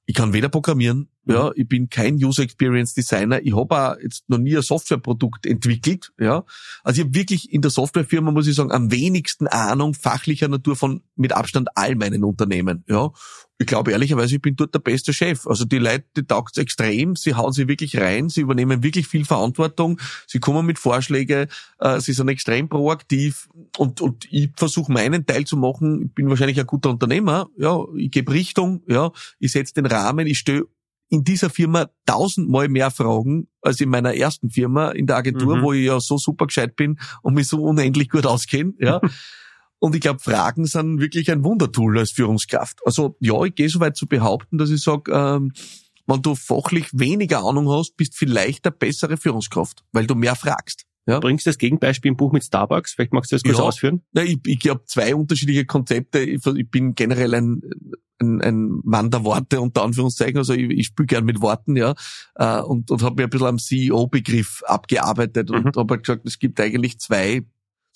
Ich 0.05 0.15
kann 0.15 0.33
weder 0.33 0.49
programmieren. 0.49 1.09
Ja, 1.27 1.51
ich 1.55 1.67
bin 1.67 1.89
kein 1.89 2.15
User 2.15 2.43
Experience 2.43 2.93
Designer. 2.93 3.41
Ich 3.43 3.55
habe 3.55 3.75
auch 3.75 3.95
jetzt 4.01 4.29
noch 4.29 4.37
nie 4.37 4.55
ein 4.55 4.61
Softwareprodukt 4.61 5.45
entwickelt, 5.45 6.11
ja. 6.19 6.43
Also 6.83 7.01
ich 7.01 7.07
habe 7.07 7.15
wirklich 7.15 7.51
in 7.51 7.61
der 7.61 7.71
Softwarefirma, 7.71 8.31
muss 8.31 8.47
ich 8.47 8.55
sagen, 8.55 8.71
am 8.71 8.91
wenigsten 8.91 9.47
Ahnung 9.47 9.93
fachlicher 9.93 10.47
Natur 10.47 10.75
von 10.75 11.01
mit 11.15 11.33
Abstand 11.33 11.69
all 11.75 11.95
meinen 11.95 12.23
Unternehmen, 12.23 12.83
ja. 12.87 13.11
Ich 13.59 13.65
glaube 13.65 13.91
ehrlicherweise, 13.91 14.35
ich 14.35 14.41
bin 14.41 14.55
dort 14.55 14.75
der 14.75 14.79
beste 14.79 15.13
Chef. 15.13 15.47
Also 15.47 15.65
die 15.65 15.79
Leute, 15.79 16.05
die 16.15 16.23
taugt's 16.23 16.59
extrem, 16.59 17.15
sie 17.15 17.33
hauen 17.33 17.53
sich 17.53 17.67
wirklich 17.67 17.97
rein, 17.97 18.29
sie 18.29 18.41
übernehmen 18.41 18.83
wirklich 18.83 19.07
viel 19.07 19.25
Verantwortung, 19.25 19.99
sie 20.27 20.39
kommen 20.39 20.65
mit 20.65 20.77
Vorschläge, 20.77 21.47
äh, 21.79 21.99
sie 21.99 22.13
sind 22.13 22.29
extrem 22.29 22.69
proaktiv. 22.69 23.49
Und, 23.77 23.99
und 24.01 24.31
ich 24.31 24.51
versuche 24.55 24.91
meinen 24.91 25.25
Teil 25.25 25.45
zu 25.45 25.57
machen. 25.57 26.05
Ich 26.05 26.13
bin 26.13 26.29
wahrscheinlich 26.29 26.59
ein 26.59 26.67
guter 26.67 26.91
Unternehmer, 26.91 27.49
ja, 27.57 27.83
ich 27.95 28.11
gebe 28.11 28.31
Richtung, 28.31 28.83
ja, 28.87 29.11
ich 29.39 29.51
setze 29.51 29.73
den 29.73 29.87
Rahmen, 29.87 30.27
ich 30.27 30.37
stehe 30.37 30.65
in 31.09 31.23
dieser 31.23 31.49
Firma 31.49 31.87
tausendmal 32.05 32.67
mehr 32.67 32.91
Fragen 32.91 33.47
als 33.61 33.79
in 33.79 33.89
meiner 33.89 34.15
ersten 34.15 34.49
Firma 34.49 34.91
in 34.91 35.07
der 35.07 35.17
Agentur, 35.17 35.57
mhm. 35.57 35.61
wo 35.61 35.73
ich 35.73 35.85
ja 35.85 35.99
so 35.99 36.17
super 36.17 36.47
gescheit 36.47 36.75
bin 36.75 36.99
und 37.21 37.33
mich 37.33 37.47
so 37.47 37.63
unendlich 37.63 38.09
gut 38.09 38.25
auskenne, 38.25 38.73
ja. 38.79 39.01
Und 39.79 39.93
ich 39.93 40.01
glaube, 40.01 40.19
Fragen 40.19 40.65
sind 40.65 40.99
wirklich 40.99 41.29
ein 41.29 41.43
Wundertool 41.43 41.99
als 41.99 42.09
Führungskraft. 42.09 42.79
Also 42.83 43.15
ja, 43.19 43.43
ich 43.43 43.53
gehe 43.53 43.69
so 43.69 43.79
weit 43.79 43.95
zu 43.95 44.07
behaupten, 44.07 44.57
dass 44.57 44.71
ich 44.71 44.81
sage, 44.81 45.11
ähm, 45.11 45.53
wenn 46.07 46.21
du 46.21 46.33
fachlich 46.33 46.87
weniger 46.93 47.43
Ahnung 47.43 47.69
hast, 47.69 47.95
bist 47.95 48.15
vielleicht 48.15 48.65
eine 48.65 48.75
bessere 48.75 49.17
Führungskraft, 49.17 49.83
weil 49.91 50.07
du 50.07 50.15
mehr 50.15 50.35
fragst. 50.35 50.86
Ja. 51.07 51.15
Du 51.15 51.21
bringst 51.21 51.47
das 51.47 51.57
Gegenbeispiel 51.57 52.09
im 52.09 52.17
Buch 52.17 52.33
mit 52.33 52.43
Starbucks. 52.43 52.93
Vielleicht 52.93 53.13
magst 53.13 53.31
du 53.31 53.35
das 53.35 53.43
kurz 53.43 53.57
ja. 53.57 53.63
ausführen? 53.63 54.01
Na, 54.11 54.23
ich 54.23 54.39
ich 54.45 54.69
habe 54.69 54.83
zwei 54.85 55.15
unterschiedliche 55.15 55.65
Konzepte. 55.65 56.19
Ich, 56.19 56.45
ich, 56.45 56.69
bin 56.69 56.95
generell 56.95 57.33
ein, 57.33 57.61
ein, 58.19 58.41
ein 58.41 58.81
Mann 58.83 59.09
der 59.09 59.23
Worte 59.23 59.61
unter 59.61 59.83
Anführungszeichen. 59.83 60.37
Also 60.37 60.53
ich, 60.53 60.69
ich 60.69 60.87
spiele 60.87 61.07
gern 61.07 61.23
mit 61.23 61.41
Worten, 61.41 61.77
ja. 61.77 61.95
Äh, 62.35 62.59
und 62.59 62.91
und 62.91 63.01
habe 63.03 63.15
mir 63.15 63.23
ein 63.23 63.29
bisschen 63.29 63.47
am 63.47 63.57
CEO-Begriff 63.57 64.63
abgearbeitet 64.65 65.49
und 65.49 65.65
mhm. 65.65 65.71
habe 65.77 65.93
halt 65.93 66.03
gesagt, 66.03 66.27
es 66.27 66.39
gibt 66.39 66.59
eigentlich 66.59 66.99
zwei 66.99 67.45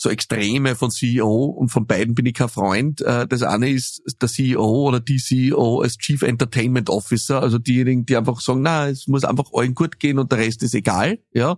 so 0.02 0.10
Extreme 0.10 0.76
von 0.76 0.90
CEO 0.90 1.46
und 1.46 1.70
von 1.70 1.86
beiden 1.86 2.16
bin 2.16 2.26
ich 2.26 2.34
kein 2.34 2.50
Freund. 2.50 3.02
Äh, 3.02 3.28
das 3.28 3.44
eine 3.44 3.70
ist 3.70 4.02
der 4.20 4.30
CEO 4.30 4.88
oder 4.88 5.00
die 5.00 5.18
CEO 5.18 5.82
als 5.82 5.98
Chief 5.98 6.24
Entertainment 6.24 6.90
Officer, 6.90 7.42
also 7.42 7.60
diejenigen, 7.60 8.06
die 8.06 8.18
einfach 8.18 8.42
sagen, 8.42 8.64
na, 8.64 8.88
es 8.88 9.08
muss 9.08 9.24
einfach 9.24 9.52
allen 9.54 9.76
gut 9.76 10.00
gehen 10.00 10.18
und 10.18 10.32
der 10.32 10.40
Rest 10.40 10.64
ist 10.64 10.74
egal, 10.74 11.20
ja. 11.34 11.56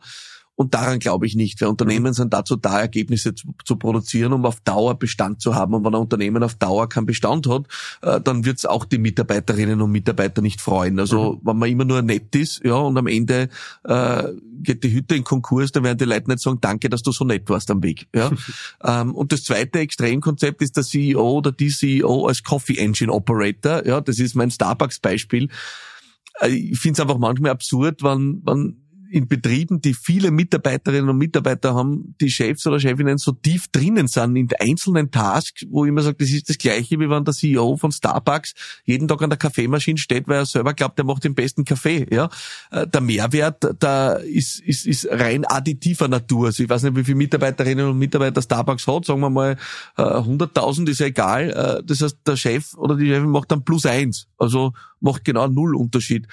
Und 0.55 0.73
daran 0.75 0.99
glaube 0.99 1.25
ich 1.25 1.35
nicht, 1.35 1.59
weil 1.61 1.69
Unternehmen 1.69 2.13
sind 2.13 2.33
dazu 2.33 2.55
da, 2.55 2.81
Ergebnisse 2.81 3.33
zu, 3.33 3.55
zu, 3.65 3.75
produzieren, 3.75 4.33
um 4.33 4.45
auf 4.45 4.59
Dauer 4.61 4.99
Bestand 4.99 5.41
zu 5.41 5.55
haben. 5.55 5.73
Und 5.73 5.83
wenn 5.83 5.95
ein 5.95 6.01
Unternehmen 6.01 6.43
auf 6.43 6.55
Dauer 6.55 6.87
keinen 6.87 7.07
Bestand 7.07 7.47
hat, 7.47 7.65
äh, 8.01 8.21
dann 8.21 8.45
wird 8.45 8.59
es 8.59 8.65
auch 8.65 8.85
die 8.85 8.99
Mitarbeiterinnen 8.99 9.81
und 9.81 9.91
Mitarbeiter 9.91 10.41
nicht 10.41 10.61
freuen. 10.61 10.99
Also 10.99 11.33
mhm. 11.33 11.39
wenn 11.43 11.57
man 11.57 11.69
immer 11.69 11.85
nur 11.85 12.01
nett 12.03 12.35
ist, 12.35 12.63
ja, 12.63 12.75
und 12.75 12.97
am 12.97 13.07
Ende 13.07 13.49
äh, 13.83 14.23
geht 14.61 14.83
die 14.83 14.93
Hütte 14.93 15.15
in 15.15 15.23
Konkurs, 15.23 15.71
dann 15.71 15.83
werden 15.83 15.97
die 15.97 16.05
Leute 16.05 16.29
nicht 16.29 16.41
sagen, 16.41 16.59
danke, 16.61 16.87
dass 16.89 17.01
du 17.01 17.11
so 17.11 17.25
nett 17.25 17.49
warst 17.49 17.71
am 17.71 17.81
Weg. 17.81 18.07
Ja? 18.13 18.31
ähm, 18.83 19.15
und 19.15 19.31
das 19.31 19.43
zweite 19.43 19.79
Extremkonzept 19.79 20.61
ist 20.61 20.77
der 20.77 20.83
CEO 20.83 21.31
oder 21.31 21.51
die 21.51 21.69
CEO 21.69 22.27
als 22.27 22.43
Coffee 22.43 22.77
Engine 22.77 23.11
Operator. 23.11 23.85
Ja, 23.87 24.01
das 24.01 24.19
ist 24.19 24.35
mein 24.35 24.51
Starbucks-Beispiel. 24.51 25.49
Äh, 26.41 26.49
ich 26.49 26.79
finde 26.79 26.93
es 26.93 26.99
einfach 26.99 27.17
manchmal 27.17 27.51
absurd, 27.51 28.03
wenn, 28.03 28.41
wenn 28.45 28.82
in 29.13 29.27
Betrieben, 29.27 29.79
die 29.79 29.93
viele 29.93 30.31
Mitarbeiterinnen 30.31 31.07
und 31.07 31.19
Mitarbeiter 31.19 31.75
haben, 31.75 32.15
die 32.19 32.31
Chefs 32.31 32.65
oder 32.65 32.79
Chefinnen 32.79 33.19
so 33.19 33.31
tief 33.31 33.67
drinnen 33.67 34.07
sind 34.07 34.35
in 34.35 34.49
einzelnen 34.59 35.11
Tasks, 35.11 35.67
wo 35.69 35.85
ich 35.85 35.89
immer 35.89 36.01
sage, 36.01 36.15
das 36.17 36.31
ist 36.31 36.49
das 36.49 36.57
Gleiche, 36.57 36.99
wie 36.99 37.07
wenn 37.07 37.23
der 37.23 37.35
CEO 37.35 37.77
von 37.77 37.91
Starbucks 37.91 38.55
jeden 38.85 39.07
Tag 39.07 39.21
an 39.21 39.29
der 39.29 39.37
Kaffeemaschine 39.37 39.99
steht, 39.99 40.27
weil 40.27 40.37
er 40.37 40.45
selber 40.47 40.73
glaubt, 40.73 40.97
er 40.97 41.05
macht 41.05 41.23
den 41.25 41.35
besten 41.35 41.63
Kaffee. 41.63 42.07
Ja, 42.11 42.27
äh, 42.71 42.87
der 42.87 43.01
Mehrwert, 43.01 43.75
da 43.77 44.13
ist, 44.13 44.59
ist, 44.61 44.87
ist 44.87 45.07
rein 45.11 45.45
additiver 45.45 46.07
Natur. 46.07 46.47
Also 46.47 46.63
ich 46.63 46.69
weiß 46.69 46.81
nicht, 46.81 46.95
wie 46.95 47.03
viele 47.03 47.17
Mitarbeiterinnen 47.17 47.87
und 47.87 47.99
Mitarbeiter 47.99 48.41
Starbucks 48.41 48.87
hat. 48.87 49.05
Sagen 49.05 49.19
wir 49.19 49.29
mal 49.29 49.57
100.000 49.95 50.87
äh, 50.87 50.91
ist 50.91 50.99
ja 51.01 51.05
egal. 51.05 51.51
Äh, 51.51 51.83
das 51.85 52.01
heißt, 52.01 52.17
der 52.25 52.35
Chef 52.35 52.73
oder 52.73 52.95
die 52.95 53.05
Chefin 53.05 53.29
macht 53.29 53.51
dann 53.51 53.63
plus 53.63 53.85
eins. 53.85 54.25
Also 54.39 54.73
macht 54.99 55.23
genau 55.23 55.47
null 55.47 55.75
Unterschied 55.75 56.27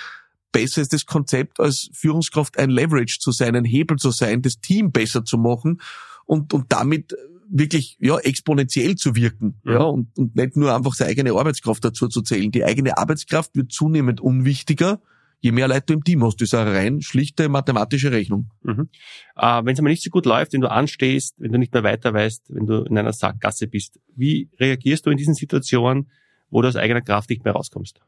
besser 0.52 0.83
ist 0.83 0.92
das 0.92 1.07
Konzept 1.07 1.61
als 1.61 1.90
Führungskraft 1.92 2.59
ein 2.59 2.71
Leverage 2.71 3.19
zu 3.21 3.33
sein, 3.33 3.57
ein 3.57 3.64
Hebel 3.64 3.97
zu 3.99 4.11
sein, 4.11 4.42
das 4.42 4.61
Team 4.61 4.92
besser 4.92 5.25
zu 5.25 5.38
machen 5.38 5.80
und, 6.26 6.52
und 6.52 6.73
damit 6.73 7.14
wirklich 7.50 7.97
ja 8.00 8.19
exponentiell 8.19 8.95
zu 8.95 9.16
wirken 9.16 9.61
mhm. 9.64 9.73
ja 9.73 9.83
und, 9.83 10.16
und 10.16 10.37
nicht 10.37 10.57
nur 10.57 10.75
einfach 10.75 10.95
seine 10.95 11.11
eigene 11.11 11.33
Arbeitskraft 11.33 11.85
dazu 11.85 12.09
zu 12.09 12.23
zählen. 12.23 12.50
Die 12.50 12.64
eigene 12.64 12.97
Arbeitskraft 12.97 13.57
wird 13.57 13.73
zunehmend 13.73 14.21
unwichtiger, 14.21 15.00
je 15.40 15.52
mehr 15.52 15.69
Leute 15.69 15.87
du 15.87 15.92
im 15.95 16.04
Team 16.04 16.23
hast. 16.23 16.40
Das 16.40 16.49
ist 16.49 16.54
eine 16.54 16.73
rein 16.73 17.00
schlichte 17.02 17.49
mathematische 17.49 18.12
Rechnung. 18.12 18.50
Mhm. 18.62 18.88
Äh, 19.37 19.64
wenn 19.64 19.73
es 19.73 19.80
aber 19.80 19.88
nicht 19.88 20.02
so 20.02 20.11
gut 20.11 20.26
läuft, 20.26 20.52
wenn 20.52 20.61
du 20.61 20.71
anstehst, 20.71 21.35
wenn 21.38 21.52
du 21.52 21.59
nicht 21.59 21.73
mehr 21.73 21.83
weiter 21.83 22.14
weißt, 22.14 22.54
wenn 22.54 22.66
du 22.66 22.85
in 22.85 22.97
einer 22.97 23.12
Sackgasse 23.12 23.66
bist, 23.66 23.99
wie 24.14 24.49
reagierst 24.59 25.07
du 25.07 25.11
in 25.11 25.16
diesen 25.16 25.35
Situationen, 25.35 26.11
wo 26.50 26.62
du 26.62 26.69
aus 26.69 26.76
eigener 26.76 27.00
Kraft 27.00 27.30
nicht 27.30 27.45
mehr 27.45 27.54
rauskommst? 27.54 28.00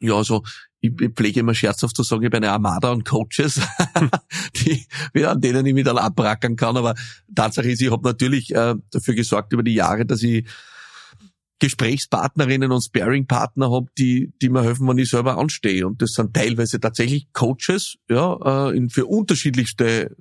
Ja, 0.00 0.14
also 0.14 0.42
ich, 0.80 0.98
ich 1.00 1.10
pflege 1.10 1.40
immer 1.40 1.54
scherzhaft 1.54 1.94
zu 1.94 2.02
sagen, 2.02 2.22
ich 2.24 2.30
bin 2.30 2.42
eine 2.42 2.52
Armada 2.52 2.90
und 2.90 3.04
Coaches, 3.04 3.60
die, 5.14 5.24
an 5.24 5.40
denen 5.40 5.66
ich 5.66 5.74
mich 5.74 5.84
dann 5.84 5.98
abrackern 5.98 6.56
kann. 6.56 6.76
Aber 6.76 6.94
Tatsache 7.34 7.70
ist, 7.70 7.82
ich 7.82 7.90
habe 7.90 8.08
natürlich 8.08 8.54
äh, 8.54 8.74
dafür 8.90 9.14
gesorgt 9.14 9.52
über 9.52 9.62
die 9.62 9.74
Jahre, 9.74 10.06
dass 10.06 10.22
ich 10.22 10.46
Gesprächspartnerinnen 11.60 12.72
und 12.72 12.82
Sparing-Partner 12.82 13.70
habe, 13.70 13.86
die, 13.98 14.32
die 14.40 14.48
mir 14.48 14.62
helfen, 14.62 14.88
wenn 14.88 14.96
ich 14.96 15.10
selber 15.10 15.36
anstehe. 15.36 15.86
Und 15.86 16.00
das 16.00 16.12
sind 16.12 16.32
teilweise 16.32 16.80
tatsächlich 16.80 17.30
Coaches, 17.34 17.96
ja, 18.08 18.70
äh, 18.70 18.76
in, 18.76 18.88
für 18.88 19.04
unterschiedlichste 19.04 20.06
äh, 20.06 20.14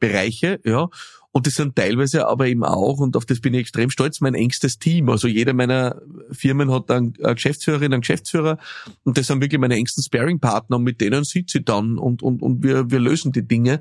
Bereiche, 0.00 0.60
ja. 0.64 0.88
Und 1.30 1.46
das 1.46 1.54
sind 1.54 1.76
teilweise 1.76 2.26
aber 2.26 2.46
eben 2.46 2.64
auch, 2.64 2.98
und 2.98 3.16
auf 3.16 3.26
das 3.26 3.40
bin 3.40 3.54
ich 3.54 3.60
extrem 3.60 3.90
stolz, 3.90 4.20
mein 4.20 4.34
engstes 4.34 4.78
Team. 4.78 5.10
Also 5.10 5.28
jeder 5.28 5.52
meiner 5.52 6.00
Firmen 6.30 6.72
hat 6.72 6.90
eine 6.90 7.12
Geschäftsführerin, 7.12 7.92
einen 7.92 8.00
Geschäftsführer 8.00 8.58
und 9.04 9.18
das 9.18 9.26
sind 9.26 9.42
wirklich 9.42 9.60
meine 9.60 9.74
engsten 9.74 10.02
Sparing-Partner 10.02 10.76
und 10.76 10.84
mit 10.84 11.00
denen 11.00 11.24
sitze 11.24 11.58
ich 11.58 11.64
dann 11.64 11.98
und, 11.98 12.22
und, 12.22 12.42
und 12.42 12.62
wir, 12.62 12.90
wir 12.90 12.98
lösen 12.98 13.32
die 13.32 13.46
Dinge. 13.46 13.80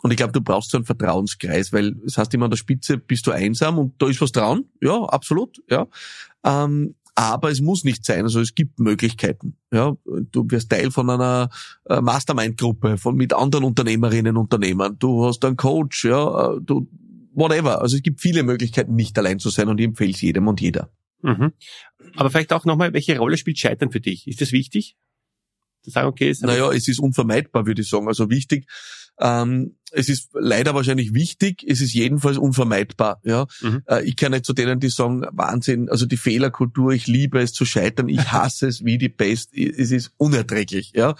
Und 0.00 0.12
ich 0.12 0.16
glaube, 0.16 0.32
du 0.32 0.40
brauchst 0.40 0.70
so 0.70 0.78
einen 0.78 0.84
Vertrauenskreis, 0.84 1.72
weil 1.72 1.88
es 1.88 2.14
das 2.14 2.18
heißt 2.18 2.34
immer 2.34 2.44
an 2.44 2.50
der 2.50 2.56
Spitze 2.56 2.98
bist 2.98 3.26
du 3.26 3.32
einsam 3.32 3.78
und 3.78 4.00
da 4.00 4.08
ist 4.08 4.20
was 4.20 4.30
dran. 4.30 4.64
Ja, 4.80 5.02
absolut, 5.04 5.60
ja. 5.68 5.86
Ähm, 6.44 6.94
aber 7.18 7.50
es 7.50 7.60
muss 7.60 7.82
nicht 7.82 8.04
sein. 8.04 8.22
Also 8.22 8.40
es 8.40 8.54
gibt 8.54 8.78
Möglichkeiten. 8.78 9.56
Ja, 9.72 9.96
du 10.04 10.48
wirst 10.50 10.70
Teil 10.70 10.92
von 10.92 11.10
einer 11.10 11.50
äh, 11.86 12.00
Mastermind-Gruppe, 12.00 12.96
von 12.96 13.16
mit 13.16 13.32
anderen 13.32 13.64
Unternehmerinnen 13.64 14.36
und 14.36 14.44
Unternehmern. 14.44 14.96
Du 15.00 15.26
hast 15.26 15.44
einen 15.44 15.56
Coach, 15.56 16.04
ja, 16.04 16.54
äh, 16.54 16.60
du 16.62 16.88
whatever. 17.34 17.82
Also 17.82 17.96
es 17.96 18.02
gibt 18.02 18.20
viele 18.20 18.44
Möglichkeiten, 18.44 18.94
nicht 18.94 19.18
allein 19.18 19.40
zu 19.40 19.50
sein 19.50 19.68
und 19.68 19.80
ich 19.80 19.86
empfehle 19.86 20.12
es 20.12 20.20
jedem 20.20 20.46
und 20.46 20.60
jeder. 20.60 20.92
Mhm. 21.22 21.54
Aber 22.14 22.30
vielleicht 22.30 22.52
auch 22.52 22.64
nochmal, 22.64 22.92
welche 22.92 23.18
Rolle 23.18 23.36
spielt 23.36 23.58
Scheitern 23.58 23.90
für 23.90 24.00
dich? 24.00 24.28
Ist 24.28 24.40
das 24.40 24.52
wichtig? 24.52 24.96
Zu 25.82 25.90
sagen, 25.90 26.06
okay, 26.06 26.32
naja, 26.42 26.70
es 26.70 26.86
ist 26.86 27.00
unvermeidbar, 27.00 27.66
würde 27.66 27.82
ich 27.82 27.88
sagen. 27.88 28.06
Also 28.06 28.30
wichtig, 28.30 28.68
ähm, 29.20 29.76
es 29.90 30.08
ist 30.08 30.30
leider 30.34 30.74
wahrscheinlich 30.74 31.14
wichtig, 31.14 31.64
es 31.66 31.80
ist 31.80 31.94
jedenfalls 31.94 32.38
unvermeidbar. 32.38 33.20
Ja, 33.24 33.46
mhm. 33.60 33.82
äh, 33.86 34.04
ich 34.04 34.16
kann 34.16 34.32
nicht 34.32 34.44
zu 34.44 34.52
denen, 34.52 34.80
die 34.80 34.90
sagen, 34.90 35.24
Wahnsinn, 35.32 35.88
also 35.88 36.06
die 36.06 36.16
Fehlerkultur, 36.16 36.92
ich 36.92 37.06
liebe 37.06 37.40
es 37.40 37.52
zu 37.52 37.64
scheitern, 37.64 38.08
ich 38.08 38.18
hasse 38.32 38.68
es 38.68 38.84
wie 38.84 38.98
die 38.98 39.08
Pest, 39.08 39.54
es 39.54 39.90
ist 39.90 40.12
unerträglich. 40.16 40.92
Ja, 40.94 41.14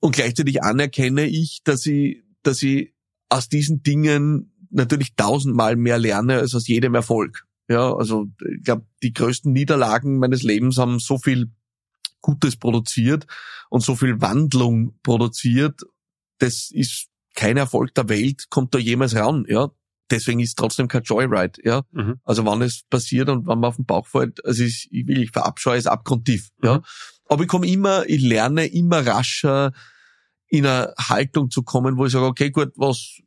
und 0.00 0.14
gleichzeitig 0.14 0.62
anerkenne 0.62 1.26
ich, 1.26 1.62
dass 1.64 1.86
ich, 1.86 2.22
dass 2.42 2.62
ich 2.62 2.94
aus 3.28 3.48
diesen 3.48 3.82
Dingen 3.82 4.52
natürlich 4.70 5.14
tausendmal 5.16 5.76
mehr 5.76 5.98
lerne 5.98 6.38
als 6.38 6.54
aus 6.54 6.68
jedem 6.68 6.94
Erfolg. 6.94 7.46
Ja, 7.68 7.92
also 7.94 8.26
ich 8.56 8.62
glaube, 8.62 8.86
die 9.02 9.12
größten 9.12 9.52
Niederlagen 9.52 10.18
meines 10.18 10.42
Lebens 10.42 10.78
haben 10.78 11.00
so 11.00 11.18
viel 11.18 11.50
Gutes 12.20 12.56
produziert 12.56 13.26
und 13.70 13.82
so 13.82 13.96
viel 13.96 14.20
Wandlung 14.20 14.98
produziert 15.02 15.82
das 16.38 16.70
ist 16.70 17.08
kein 17.34 17.56
Erfolg 17.56 17.94
der 17.94 18.08
Welt, 18.08 18.46
kommt 18.50 18.74
da 18.74 18.78
jemals 18.78 19.14
ran, 19.14 19.44
ja. 19.48 19.70
Deswegen 20.10 20.38
ist 20.38 20.56
trotzdem 20.56 20.86
kein 20.86 21.02
Joyride, 21.02 21.60
ja. 21.64 21.82
Mhm. 21.92 22.20
Also 22.24 22.44
wann 22.44 22.62
es 22.62 22.84
passiert 22.88 23.28
und 23.28 23.46
wann 23.46 23.60
man 23.60 23.68
auf 23.68 23.76
den 23.76 23.86
Bauch 23.86 24.06
fällt, 24.06 24.44
also 24.44 24.62
ich, 24.62 24.88
ich 24.90 25.06
will, 25.06 25.22
ich 25.22 25.30
verabscheue 25.30 25.78
es 25.78 25.86
abgrundtief, 25.86 26.50
mhm. 26.58 26.68
ja. 26.68 26.82
Aber 27.28 27.42
ich 27.42 27.48
komme 27.48 27.66
immer, 27.66 28.08
ich 28.08 28.22
lerne 28.22 28.66
immer 28.66 29.06
rascher 29.06 29.72
in 30.48 30.64
eine 30.64 30.94
Haltung 30.98 31.50
zu 31.50 31.62
kommen, 31.62 31.96
wo 31.96 32.06
ich 32.06 32.12
sage, 32.12 32.26
okay, 32.26 32.50
gut, 32.50 32.72
was, 32.76 33.18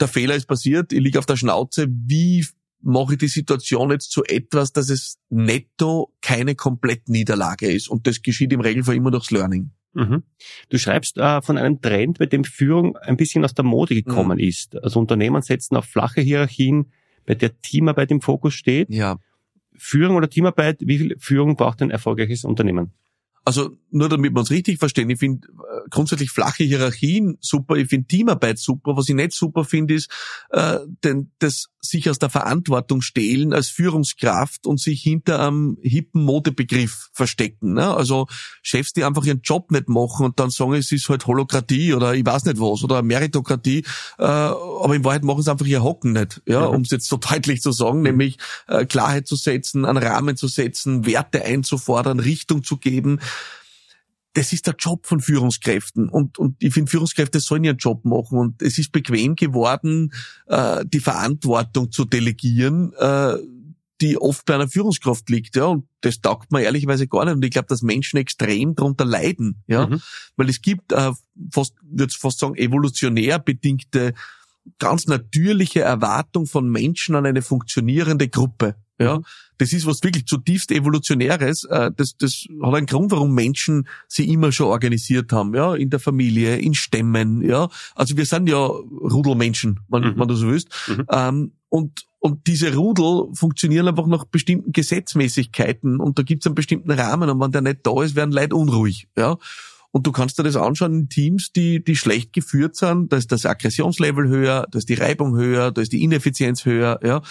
der 0.00 0.08
Fehler 0.08 0.34
ist 0.34 0.46
passiert, 0.46 0.92
ich 0.92 1.00
liege 1.00 1.18
auf 1.18 1.26
der 1.26 1.36
Schnauze, 1.36 1.86
wie 1.88 2.46
mache 2.80 3.14
ich 3.14 3.18
die 3.18 3.28
Situation 3.28 3.90
jetzt 3.90 4.10
zu 4.10 4.24
etwas, 4.24 4.72
dass 4.72 4.90
es 4.90 5.18
netto 5.28 6.12
keine 6.20 6.54
Komplettniederlage 6.54 7.70
ist. 7.70 7.88
Und 7.88 8.06
das 8.06 8.22
geschieht 8.22 8.52
im 8.52 8.60
Regelfall 8.60 8.96
immer 8.96 9.10
durchs 9.10 9.30
Learning. 9.30 9.70
Mhm. 9.94 10.22
Du 10.68 10.78
schreibst 10.78 11.18
äh, 11.18 11.42
von 11.42 11.58
einem 11.58 11.80
Trend, 11.80 12.18
bei 12.18 12.26
dem 12.26 12.44
Führung 12.44 12.96
ein 12.96 13.16
bisschen 13.16 13.44
aus 13.44 13.54
der 13.54 13.64
Mode 13.64 13.94
gekommen 13.94 14.38
mhm. 14.38 14.44
ist. 14.44 14.82
Also 14.82 15.00
Unternehmen 15.00 15.42
setzen 15.42 15.76
auf 15.76 15.84
flache 15.84 16.20
Hierarchien, 16.20 16.92
bei 17.26 17.34
der 17.34 17.60
Teamarbeit 17.60 18.10
im 18.10 18.20
Fokus 18.20 18.54
steht. 18.54 18.88
Ja. 18.90 19.18
Führung 19.76 20.16
oder 20.16 20.28
Teamarbeit, 20.28 20.78
wie 20.80 20.98
viel 20.98 21.16
Führung 21.18 21.56
braucht 21.56 21.82
ein 21.82 21.90
erfolgreiches 21.90 22.44
Unternehmen? 22.44 22.92
Also 23.44 23.76
nur 23.90 24.08
damit 24.08 24.32
wir 24.32 24.40
uns 24.40 24.50
richtig 24.50 24.78
verstehen, 24.78 25.10
ich 25.10 25.18
finde 25.18 25.48
äh, 25.48 25.88
grundsätzlich 25.90 26.30
flache 26.30 26.62
Hierarchien 26.62 27.38
super, 27.40 27.74
ich 27.74 27.88
finde 27.88 28.06
Teamarbeit 28.06 28.58
super. 28.58 28.96
Was 28.96 29.08
ich 29.08 29.16
nicht 29.16 29.32
super 29.32 29.64
finde, 29.64 29.94
ist 29.94 30.08
äh, 30.50 30.78
denn 31.02 31.32
das 31.40 31.68
sich 31.80 32.08
aus 32.08 32.20
der 32.20 32.30
Verantwortung 32.30 33.02
stehlen 33.02 33.52
als 33.52 33.68
Führungskraft 33.68 34.66
und 34.66 34.80
sich 34.80 35.02
hinter 35.02 35.44
einem 35.44 35.76
hippen 35.82 36.24
Modebegriff 36.24 37.10
verstecken. 37.12 37.74
Ne? 37.74 37.92
Also 37.92 38.28
Chefs, 38.62 38.92
die 38.92 39.02
einfach 39.02 39.24
ihren 39.24 39.40
Job 39.42 39.72
nicht 39.72 39.88
machen 39.88 40.24
und 40.24 40.38
dann 40.38 40.50
sagen, 40.50 40.74
es 40.74 40.92
ist 40.92 41.08
halt 41.08 41.26
Holokratie 41.26 41.94
oder 41.94 42.14
ich 42.14 42.24
weiß 42.24 42.44
nicht 42.44 42.60
was 42.60 42.84
oder 42.84 43.02
Meritokratie, 43.02 43.84
äh, 44.18 44.22
aber 44.22 44.94
in 44.94 45.04
Wahrheit 45.04 45.24
machen 45.24 45.42
sie 45.42 45.50
einfach 45.50 45.66
ihr 45.66 45.82
Hocken 45.82 46.12
nicht, 46.12 46.40
ja, 46.46 46.68
mhm. 46.68 46.76
um 46.76 46.82
es 46.82 46.90
jetzt 46.90 47.08
so 47.08 47.16
deutlich 47.16 47.60
zu 47.60 47.72
sagen, 47.72 47.98
mhm. 47.98 48.04
nämlich 48.04 48.38
äh, 48.68 48.86
Klarheit 48.86 49.26
zu 49.26 49.34
setzen, 49.34 49.84
einen 49.84 49.98
Rahmen 49.98 50.36
zu 50.36 50.46
setzen, 50.46 51.04
Werte 51.04 51.44
einzufordern, 51.44 52.20
Richtung 52.20 52.62
zu 52.62 52.76
geben 52.76 53.18
das 54.34 54.52
ist 54.52 54.66
der 54.66 54.74
Job 54.78 55.06
von 55.06 55.20
Führungskräften 55.20 56.08
und, 56.08 56.38
und 56.38 56.56
ich 56.62 56.72
finde, 56.72 56.90
Führungskräfte 56.90 57.40
sollen 57.40 57.64
ihren 57.64 57.76
Job 57.76 58.04
machen 58.04 58.38
und 58.38 58.62
es 58.62 58.78
ist 58.78 58.92
bequem 58.92 59.36
geworden, 59.36 60.12
äh, 60.46 60.84
die 60.86 61.00
Verantwortung 61.00 61.90
zu 61.90 62.04
delegieren, 62.04 62.92
äh, 62.98 63.36
die 64.00 64.18
oft 64.18 64.44
bei 64.46 64.54
einer 64.54 64.68
Führungskraft 64.68 65.30
liegt, 65.30 65.54
ja, 65.54 65.66
und 65.66 65.86
das 66.00 66.20
taugt 66.20 66.50
man 66.50 66.62
ehrlicherweise 66.62 67.06
gar 67.06 67.24
nicht. 67.24 67.34
Und 67.34 67.44
ich 67.44 67.52
glaube, 67.52 67.68
dass 67.68 67.82
Menschen 67.82 68.16
extrem 68.16 68.74
darunter 68.74 69.04
leiden, 69.04 69.62
ja, 69.68 69.86
mhm. 69.86 70.00
weil 70.36 70.48
es 70.48 70.60
gibt 70.60 70.92
äh, 70.92 71.12
fast, 71.52 71.74
würde 71.82 72.12
fast 72.12 72.40
sagen, 72.40 72.56
evolutionär 72.56 73.38
bedingte, 73.38 74.14
ganz 74.78 75.06
natürliche 75.06 75.82
Erwartung 75.82 76.46
von 76.46 76.68
Menschen 76.68 77.14
an 77.14 77.26
eine 77.26 77.42
funktionierende 77.42 78.28
Gruppe. 78.28 78.76
Ja, 79.02 79.18
mhm. 79.18 79.24
das 79.58 79.72
ist 79.72 79.86
was 79.86 80.02
wirklich 80.02 80.26
zutiefst 80.26 80.70
evolutionäres. 80.70 81.64
Äh, 81.64 81.90
das, 81.96 82.16
das 82.16 82.46
hat 82.62 82.74
einen 82.74 82.86
Grund, 82.86 83.10
warum 83.10 83.34
Menschen 83.34 83.88
sie 84.08 84.28
immer 84.28 84.52
schon 84.52 84.66
organisiert 84.66 85.32
haben. 85.32 85.54
Ja, 85.54 85.74
in 85.74 85.90
der 85.90 86.00
Familie, 86.00 86.56
in 86.56 86.74
Stämmen. 86.74 87.42
Ja, 87.42 87.68
also 87.94 88.16
wir 88.16 88.26
sind 88.26 88.48
ja 88.48 88.58
Rudelmenschen, 88.58 89.80
wenn, 89.88 90.02
mhm. 90.02 90.18
wenn 90.18 90.28
du 90.28 90.34
so 90.34 90.48
willst. 90.48 90.68
Mhm. 90.88 91.06
Ähm, 91.10 91.52
und 91.68 92.06
und 92.22 92.46
diese 92.46 92.72
Rudel 92.72 93.34
funktionieren 93.34 93.88
einfach 93.88 94.06
nach 94.06 94.24
bestimmten 94.24 94.70
Gesetzmäßigkeiten 94.70 95.98
und 95.98 96.20
da 96.20 96.22
gibt 96.22 96.44
es 96.44 96.46
einen 96.46 96.54
bestimmten 96.54 96.92
Rahmen 96.92 97.28
und 97.28 97.40
wenn 97.40 97.50
der 97.50 97.62
nicht 97.62 97.80
da 97.82 98.00
ist, 98.00 98.14
werden 98.14 98.30
Leute 98.30 98.54
unruhig. 98.54 99.08
Ja. 99.18 99.38
Und 99.90 100.06
du 100.06 100.12
kannst 100.12 100.38
dir 100.38 100.44
das 100.44 100.54
anschauen 100.54 101.00
in 101.00 101.08
Teams, 101.08 101.50
die, 101.50 101.82
die 101.82 101.96
schlecht 101.96 102.32
geführt 102.32 102.76
sind, 102.76 103.12
da 103.12 103.16
ist 103.16 103.32
das 103.32 103.44
Aggressionslevel 103.44 104.28
höher, 104.28 104.68
da 104.70 104.78
ist 104.78 104.88
die 104.88 104.94
Reibung 104.94 105.36
höher, 105.36 105.72
da 105.72 105.82
ist 105.82 105.92
die 105.92 106.04
Ineffizienz 106.04 106.64
höher, 106.64 107.00
ja. 107.02 107.22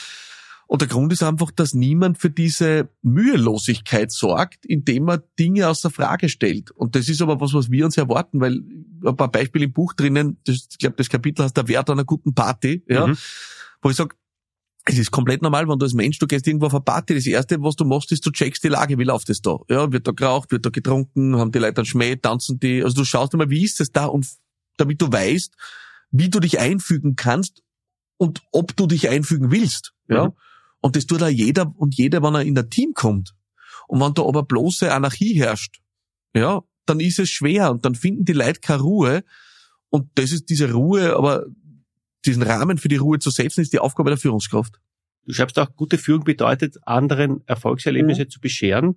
Und 0.71 0.79
der 0.79 0.87
Grund 0.87 1.11
ist 1.11 1.21
einfach, 1.21 1.51
dass 1.51 1.73
niemand 1.73 2.17
für 2.17 2.29
diese 2.29 2.87
Mühelosigkeit 3.01 4.09
sorgt, 4.09 4.65
indem 4.65 5.09
er 5.09 5.17
Dinge 5.37 5.67
außer 5.67 5.89
Frage 5.89 6.29
stellt. 6.29 6.71
Und 6.71 6.95
das 6.95 7.09
ist 7.09 7.21
aber 7.21 7.41
was, 7.41 7.53
was 7.53 7.71
wir 7.71 7.83
uns 7.83 7.97
erwarten, 7.97 8.39
weil 8.39 8.61
ein 9.05 9.17
paar 9.17 9.29
Beispiele 9.29 9.65
im 9.65 9.73
Buch 9.73 9.91
drinnen, 9.91 10.37
das, 10.45 10.69
ich 10.71 10.77
glaube, 10.77 10.95
das 10.95 11.09
Kapitel 11.09 11.43
heißt 11.43 11.57
der 11.57 11.67
Wert 11.67 11.89
einer 11.89 12.05
guten 12.05 12.33
Party, 12.33 12.85
ja, 12.87 13.07
mhm. 13.07 13.17
wo 13.81 13.89
ich 13.89 13.97
sage, 13.97 14.15
es 14.85 14.97
ist 14.97 15.11
komplett 15.11 15.41
normal, 15.41 15.67
wenn 15.67 15.77
du 15.77 15.83
als 15.83 15.93
Mensch, 15.93 16.19
du 16.19 16.25
gehst 16.25 16.47
irgendwo 16.47 16.67
auf 16.67 16.73
eine 16.73 16.83
Party, 16.83 17.15
das 17.15 17.27
erste, 17.27 17.61
was 17.61 17.75
du 17.75 17.83
machst, 17.83 18.13
ist, 18.13 18.25
du 18.25 18.31
checkst 18.31 18.63
die 18.63 18.69
Lage, 18.69 18.97
wie 18.97 19.03
läuft 19.03 19.29
es 19.29 19.41
da? 19.41 19.57
Ja, 19.67 19.91
wird 19.91 20.07
da 20.07 20.11
geraucht, 20.11 20.53
wird 20.53 20.65
da 20.65 20.69
getrunken, 20.69 21.35
haben 21.35 21.51
die 21.51 21.59
Leute 21.59 21.79
einen 21.81 21.85
Schmäh, 21.85 22.15
tanzen 22.15 22.61
die, 22.61 22.81
also 22.81 22.95
du 22.95 23.03
schaust 23.03 23.33
einmal, 23.33 23.49
wie 23.49 23.65
ist 23.65 23.81
es 23.81 23.91
da 23.91 24.05
und 24.05 24.25
damit 24.77 25.01
du 25.01 25.11
weißt, 25.11 25.53
wie 26.11 26.29
du 26.29 26.39
dich 26.39 26.59
einfügen 26.59 27.17
kannst 27.17 27.61
und 28.15 28.41
ob 28.53 28.73
du 28.77 28.87
dich 28.87 29.09
einfügen 29.09 29.51
willst, 29.51 29.91
ja. 30.07 30.27
Mhm. 30.27 30.33
Und 30.81 30.95
das 30.95 31.05
tut 31.05 31.23
auch 31.23 31.29
jeder 31.29 31.73
und 31.77 31.95
jeder, 31.95 32.21
wenn 32.23 32.35
er 32.35 32.41
in 32.41 32.57
ein 32.57 32.69
Team 32.69 32.93
kommt. 32.93 33.33
Und 33.87 34.01
wenn 34.01 34.13
da 34.13 34.23
aber 34.23 34.43
bloße 34.43 34.91
Anarchie 34.91 35.33
herrscht, 35.39 35.79
ja, 36.35 36.61
dann 36.85 36.99
ist 36.99 37.19
es 37.19 37.29
schwer 37.29 37.71
und 37.71 37.85
dann 37.85 37.95
finden 37.95 38.25
die 38.25 38.33
Leute 38.33 38.59
keine 38.59 38.81
Ruhe. 38.81 39.23
Und 39.89 40.09
das 40.15 40.31
ist 40.31 40.49
diese 40.49 40.71
Ruhe, 40.71 41.15
aber 41.15 41.45
diesen 42.25 42.43
Rahmen 42.43 42.77
für 42.77 42.87
die 42.87 42.97
Ruhe 42.97 43.19
zu 43.19 43.29
setzen, 43.29 43.61
ist 43.61 43.73
die 43.73 43.79
Aufgabe 43.79 44.09
der 44.09 44.17
Führungskraft. 44.17 44.79
Du 45.25 45.33
schreibst 45.33 45.59
auch, 45.59 45.75
gute 45.75 45.97
Führung 45.97 46.23
bedeutet, 46.23 46.77
anderen 46.83 47.45
Erfolgserlebnisse 47.47 48.23
mhm. 48.23 48.29
zu 48.29 48.39
bescheren. 48.39 48.95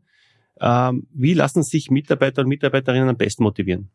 Ähm, 0.60 1.06
wie 1.12 1.34
lassen 1.34 1.62
sich 1.62 1.90
Mitarbeiter 1.90 2.42
und 2.42 2.48
Mitarbeiterinnen 2.48 3.08
am 3.08 3.16
besten 3.16 3.42
motivieren? 3.42 3.90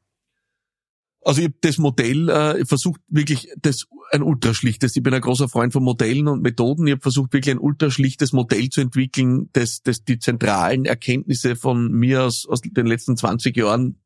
Also 1.22 1.42
ich 1.42 1.48
habe 1.48 1.58
das 1.62 1.78
Modell 1.78 2.30
äh, 2.30 2.66
versucht 2.66 3.02
wirklich 3.08 3.50
das 3.62 3.88
ein 4.12 4.24
ultraschlichtes. 4.24 4.96
Ich 4.96 5.04
bin 5.04 5.14
ein 5.14 5.22
großer 5.22 5.50
Freund 5.50 5.74
von 5.74 5.84
Modellen 5.84 6.28
und 6.28 6.42
Methoden. 6.42 6.88
Ich 6.88 6.94
habe 6.94 7.02
versucht 7.02 7.34
wirklich 7.34 7.54
ein 7.54 7.60
ultraschlichtes 7.60 8.34
Modell 8.34 8.70
zu 8.70 8.82
entwickeln, 8.82 9.50
das, 9.54 9.82
das 9.84 10.04
die 10.04 10.20
zentralen 10.20 10.86
Erkenntnisse 10.86 11.56
von 11.56 11.92
mir 11.92 12.24
aus, 12.24 12.46
aus 12.48 12.62
den 12.62 12.86
letzten 12.86 13.18
20 13.18 13.56
Jahren 13.58 13.98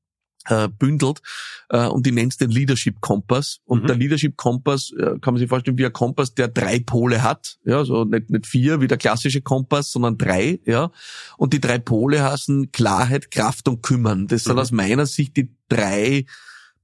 äh, 0.47 0.67
bündelt 0.67 1.21
äh, 1.69 1.87
und 1.87 2.05
die 2.05 2.11
nennt 2.11 2.39
den 2.41 2.49
Leadership 2.49 3.01
Kompass. 3.01 3.59
Und 3.65 3.83
mhm. 3.83 3.87
der 3.87 3.95
Leadership 3.95 4.35
Kompass 4.35 4.91
äh, 4.97 5.19
kann 5.19 5.33
man 5.33 5.37
sich 5.37 5.49
vorstellen 5.49 5.77
wie 5.77 5.85
ein 5.85 5.93
Kompass, 5.93 6.33
der 6.33 6.47
drei 6.47 6.79
Pole 6.79 7.23
hat. 7.23 7.59
Ja, 7.63 7.85
so 7.85 8.03
nicht, 8.03 8.29
nicht 8.29 8.47
vier 8.47 8.81
wie 8.81 8.87
der 8.87 8.97
klassische 8.97 9.41
Kompass, 9.41 9.91
sondern 9.91 10.17
drei. 10.17 10.59
Ja, 10.65 10.91
und 11.37 11.53
die 11.53 11.61
drei 11.61 11.77
Pole 11.77 12.23
heißen 12.23 12.71
Klarheit, 12.71 13.31
Kraft 13.31 13.67
und 13.67 13.81
Kümmern. 13.83 14.27
Das 14.27 14.45
mhm. 14.45 14.49
sind 14.49 14.59
aus 14.59 14.71
meiner 14.71 15.05
Sicht 15.05 15.37
die 15.37 15.55
drei 15.69 16.25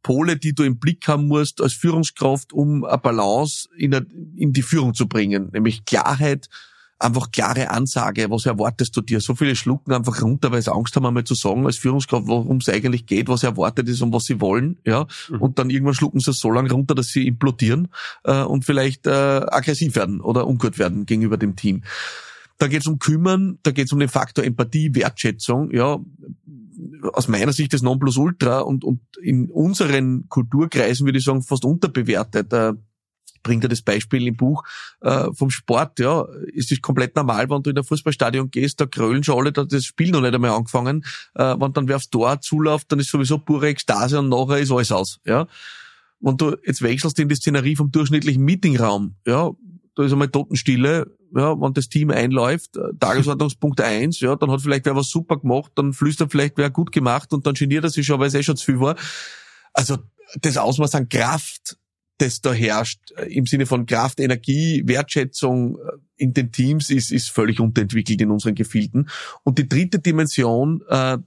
Pole, 0.04 0.38
die 0.38 0.54
du 0.54 0.64
im 0.64 0.80
Blick 0.80 1.08
haben 1.08 1.28
musst 1.28 1.62
als 1.62 1.74
Führungskraft, 1.74 2.54
um 2.54 2.86
eine 2.86 2.98
Balance 2.98 3.68
in, 3.78 3.94
eine, 3.94 4.06
in 4.36 4.54
die 4.54 4.62
Führung 4.62 4.94
zu 4.94 5.08
bringen. 5.08 5.50
Nämlich 5.52 5.86
Klarheit, 5.86 6.50
einfach 7.00 7.32
klare 7.32 7.72
Ansage, 7.72 8.30
was 8.30 8.46
erwartest 8.46 8.96
du 8.96 9.02
dir? 9.02 9.22
So 9.22 9.34
viele 9.34 9.56
schlucken 9.56 9.94
einfach 9.94 10.22
runter, 10.22 10.52
weil 10.52 10.62
sie 10.62 10.74
Angst 10.74 10.96
haben, 10.96 11.06
einmal 11.06 11.24
zu 11.24 11.34
sagen 11.34 11.66
als 11.66 11.78
Führungskraft, 11.78 12.28
worum 12.28 12.58
es 12.58 12.68
eigentlich 12.68 13.06
geht, 13.06 13.30
was 13.30 13.44
erwartet 13.44 13.88
ist 13.88 14.02
und 14.02 14.14
was 14.14 14.26
sie 14.26 14.42
wollen, 14.42 14.78
ja. 14.86 15.08
Mhm. 15.30 15.42
Und 15.42 15.60
dann 15.60 15.70
irgendwann 15.70 15.94
schlucken 15.94 16.20
sie 16.20 16.32
es 16.32 16.40
so 16.40 16.52
lange 16.52 16.72
runter, 16.72 16.96
dass 16.96 17.08
sie 17.08 17.26
implodieren 17.26 17.88
äh, 18.26 18.44
und 18.44 18.66
vielleicht 18.66 19.08
äh, 19.08 19.12
aggressiv 19.12 19.96
werden 19.96 20.20
oder 20.20 20.46
ungut 20.46 20.78
werden 20.78 21.06
gegenüber 21.06 21.38
dem 21.38 21.56
Team. 21.56 21.84
Da 22.60 22.68
geht 22.68 22.82
es 22.82 22.88
um 22.88 23.00
Kümmern, 23.00 23.58
da 23.64 23.72
geht 23.72 23.88
es 23.88 23.94
um 23.94 24.00
den 24.00 24.10
Faktor 24.10 24.44
Empathie, 24.44 24.94
Wertschätzung, 24.94 25.72
ja 25.72 26.00
aus 27.14 27.28
meiner 27.28 27.54
Sicht 27.54 27.74
das 27.74 27.82
Nonplusultra 27.82 28.60
und, 28.60 28.84
und 28.84 29.02
in 29.22 29.50
unseren 29.50 30.28
Kulturkreisen 30.30 31.06
würde 31.06 31.20
ich 31.20 31.26
sagen 31.26 31.42
fast 31.42 31.66
unterbewertet. 31.66 32.52
Äh, 32.54 32.74
bringt 33.42 33.64
er 33.64 33.70
das 33.70 33.82
Beispiel 33.82 34.28
im 34.28 34.36
Buch 34.36 34.64
äh, 35.00 35.30
vom 35.34 35.50
Sport, 35.50 36.00
ja, 36.00 36.26
es 36.54 36.72
ist 36.72 36.82
komplett 36.82 37.16
normal, 37.16 37.50
wenn 37.50 37.64
du 37.64 37.70
in 37.70 37.78
ein 37.78 37.86
Fußballstadion 37.86 38.52
gehst, 38.52 38.82
da 38.82 38.86
krölen 38.86 39.24
schon 39.24 39.38
alle, 39.38 39.54
da 39.54 39.64
das 39.64 39.86
Spiel 39.86 40.12
noch 40.12 40.20
nicht 40.20 40.34
einmal 40.34 40.52
angefangen, 40.52 41.06
äh, 41.36 41.56
wenn 41.58 41.72
dann 41.72 41.88
wer 41.88 41.96
aufs 41.96 42.10
Tor 42.10 42.42
zuläuft, 42.42 42.92
dann 42.92 43.00
ist 43.00 43.10
sowieso 43.10 43.38
pure 43.38 43.70
Ekstase 43.70 44.20
und 44.20 44.28
nachher 44.28 44.60
ist 44.60 44.72
alles 44.72 44.92
aus, 44.92 45.20
ja. 45.26 45.48
Wenn 46.20 46.36
du 46.36 46.58
jetzt 46.66 46.82
wechselst 46.82 47.18
in 47.20 47.30
die 47.30 47.36
Szenerie 47.36 47.78
vom 47.78 47.94
durchschnittlichen 47.94 48.44
Meetingraum, 48.44 49.16
ja, 49.26 49.52
da 50.00 50.06
ist 50.06 50.14
einmal 50.14 50.30
Totenstille, 50.30 51.14
ja, 51.36 51.60
wenn 51.60 51.74
das 51.74 51.90
Team 51.90 52.10
einläuft, 52.10 52.78
äh, 52.78 52.94
Tagesordnungspunkt 52.98 53.82
eins, 53.82 54.22
ja, 54.22 54.38
dann 54.38 54.50
hat 54.50 54.62
vielleicht 54.62 54.86
wer 54.86 54.96
was 54.96 55.10
super 55.10 55.38
gemacht, 55.38 55.74
dann 55.76 55.92
flüstert 55.92 56.32
vielleicht 56.32 56.58
wer 56.58 56.70
gut 56.70 56.94
gemacht 56.94 57.34
und 57.34 57.46
dann 57.46 57.54
geniert 57.54 57.84
er 57.84 57.90
sich 57.90 58.06
schon, 58.06 58.18
weil 58.18 58.30
es 58.30 58.34
eh 58.34 58.42
schon 58.42 58.56
zu 58.56 58.64
viel 58.64 58.80
war. 58.80 58.96
Also 59.74 59.98
das 60.40 60.56
Ausmaß 60.56 60.96
an 60.96 61.10
Kraft, 61.10 61.78
das 62.18 62.40
da 62.40 62.54
herrscht, 62.54 63.12
äh, 63.18 63.26
im 63.26 63.46
Sinne 63.46 63.66
von 63.66 63.86
Kraft, 63.86 64.22
Energie, 64.22 64.84
Wertschätzung 64.86 65.78
äh, 65.78 65.98
in 66.16 66.34
den 66.34 66.54
Teams, 66.54 66.90
ist, 66.90 67.12
ist 67.12 67.30
völlig 67.30 67.60
unterentwickelt 67.60 68.22
in 68.22 68.32
unseren 68.32 68.56
Gefilden. 68.56 69.10
Und 69.44 69.58
die 69.58 69.68
dritte 69.68 70.00
Dimension 70.00 70.82
äh, 70.88 71.18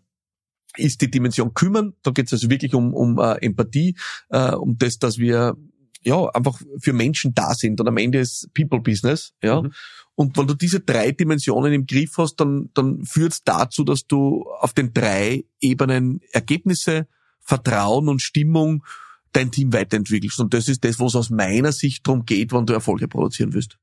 ist 0.79 1.03
die 1.03 1.11
Dimension 1.11 1.53
kümmern. 1.53 1.93
Da 2.03 2.11
geht 2.11 2.29
es 2.29 2.33
also 2.33 2.49
wirklich 2.49 2.73
um, 2.73 2.95
um 2.95 3.19
äh, 3.19 3.35
Empathie, 3.45 3.97
äh, 4.31 4.53
um 4.53 4.79
das, 4.79 4.99
dass 4.99 5.19
wir 5.19 5.59
ja, 6.05 6.27
einfach 6.31 6.61
für 6.79 6.93
Menschen 6.93 7.35
da 7.35 7.55
sind 7.55 7.81
und 7.81 7.89
am 7.89 7.97
Ende 7.97 8.19
ist 8.19 8.53
People 8.55 8.81
Business, 8.81 9.33
ja. 9.43 9.63
Mhm. 9.63 9.73
Und 10.15 10.37
wenn 10.37 10.47
du 10.47 10.55
diese 10.55 10.81
drei 10.81 11.13
Dimensionen 11.13 11.73
im 11.73 11.87
Griff 11.87 12.19
hast, 12.19 12.37
dann, 12.37 12.71
dann 12.75 13.05
führt 13.05 13.33
es 13.33 13.45
dazu, 13.45 13.83
dass 13.83 14.07
du 14.07 14.45
auf 14.61 14.75
den 14.75 14.93
drei 14.93 15.45
Ebenen 15.61 16.21
Ergebnisse, 16.33 17.07
Vertrauen 17.41 18.09
und 18.09 18.21
Stimmung 18.21 18.85
dein 19.33 19.51
Team 19.51 19.73
weiterentwickelst. 19.73 20.39
Und 20.39 20.53
das 20.53 20.69
ist 20.69 20.85
das, 20.85 21.01
was 21.01 21.17
aus 21.17 21.31
meiner 21.31 21.73
Sicht 21.73 22.07
darum 22.07 22.27
geht, 22.27 22.53
wenn 22.53 22.67
du 22.67 22.75
Erfolge 22.75 23.09
produzieren 23.09 23.55
willst. 23.55 23.79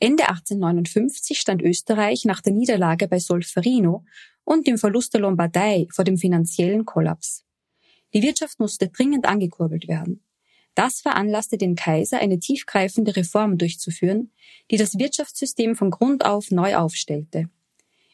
Ende 0.00 0.28
1859 0.28 1.38
stand 1.38 1.62
Österreich 1.62 2.24
nach 2.24 2.40
der 2.40 2.52
Niederlage 2.52 3.06
bei 3.06 3.20
Solferino 3.20 4.04
und 4.44 4.66
dem 4.66 4.78
Verlust 4.78 5.14
der 5.14 5.20
Lombardei 5.20 5.86
vor 5.90 6.04
dem 6.04 6.16
finanziellen 6.16 6.84
Kollaps. 6.84 7.44
Die 8.14 8.22
Wirtschaft 8.22 8.60
musste 8.60 8.88
dringend 8.88 9.26
angekurbelt 9.26 9.88
werden. 9.88 10.22
Das 10.74 11.00
veranlasste 11.00 11.58
den 11.58 11.74
Kaiser, 11.74 12.18
eine 12.18 12.38
tiefgreifende 12.38 13.16
Reform 13.16 13.58
durchzuführen, 13.58 14.30
die 14.70 14.76
das 14.76 14.98
Wirtschaftssystem 14.98 15.76
von 15.76 15.90
Grund 15.90 16.24
auf 16.24 16.50
neu 16.50 16.76
aufstellte. 16.76 17.50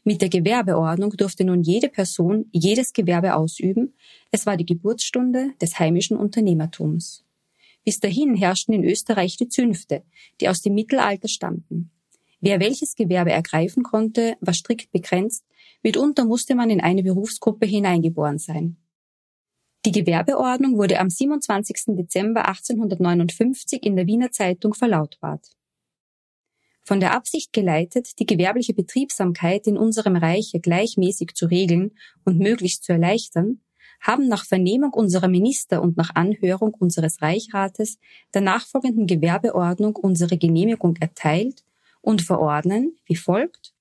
Mit 0.05 0.23
der 0.23 0.29
Gewerbeordnung 0.29 1.11
durfte 1.11 1.45
nun 1.45 1.63
jede 1.63 1.89
Person 1.89 2.47
jedes 2.53 2.93
Gewerbe 2.93 3.35
ausüben. 3.35 3.95
Es 4.31 4.47
war 4.47 4.57
die 4.57 4.67
Geburtsstunde 4.67 5.53
des 5.61 5.79
heimischen 5.79 6.17
Unternehmertums. 6.17 7.25
Bis 7.85 8.01
dahin 8.01 8.35
herrschten 8.35 8.75
in 8.75 8.85
Österreich 8.85 9.37
die 9.37 9.49
Zünfte, 9.49 10.03
die 10.41 10.49
aus 10.49 10.63
dem 10.63 10.75
Mittelalter 10.75 11.29
stammten. 11.29 11.91
Wer 12.41 12.61
welches 12.61 12.95
Gewerbe 12.95 13.33
ergreifen 13.33 13.83
konnte, 13.83 14.37
war 14.41 14.55
strikt 14.55 14.91
begrenzt, 14.93 15.45
mitunter 15.89 16.27
musste 16.27 16.55
man 16.55 16.69
in 16.69 16.83
eine 16.83 17.03
Berufsgruppe 17.03 17.65
hineingeboren 17.65 18.39
sein. 18.39 18.77
Die 19.87 19.93
Gewerbeordnung 19.93 20.77
wurde 20.77 21.01
am 21.01 21.09
27. 21.09 21.97
Dezember 21.97 22.47
1859 22.47 23.83
in 23.83 23.97
der 23.97 24.07
Wiener 24.07 24.31
Zeitung 24.31 24.75
verlautbart. 24.75 25.47
Von 26.83 27.01
der 27.01 27.15
Absicht 27.15 27.55
geleitet, 27.55 28.19
die 28.19 28.27
gewerbliche 28.27 28.75
Betriebsamkeit 28.75 29.67
in 29.67 29.79
unserem 29.79 30.17
Reiche 30.17 30.61
gleichmäßig 30.61 31.33
zu 31.35 31.47
regeln 31.47 31.93
und 32.23 32.39
möglichst 32.39 32.85
zu 32.85 32.93
erleichtern, 32.93 33.63
haben 34.03 34.29
nach 34.29 34.45
Vernehmung 34.45 34.93
unserer 34.93 35.29
Minister 35.29 35.81
und 35.81 35.97
nach 35.97 36.15
Anhörung 36.15 36.75
unseres 36.75 37.23
Reichrates 37.23 37.99
der 38.35 38.43
nachfolgenden 38.43 39.07
Gewerbeordnung 39.07 39.97
unsere 39.97 40.37
Genehmigung 40.37 40.97
erteilt 40.97 41.65
und 42.03 42.21
verordnen 42.21 42.95
wie 43.07 43.17
folgt 43.17 43.73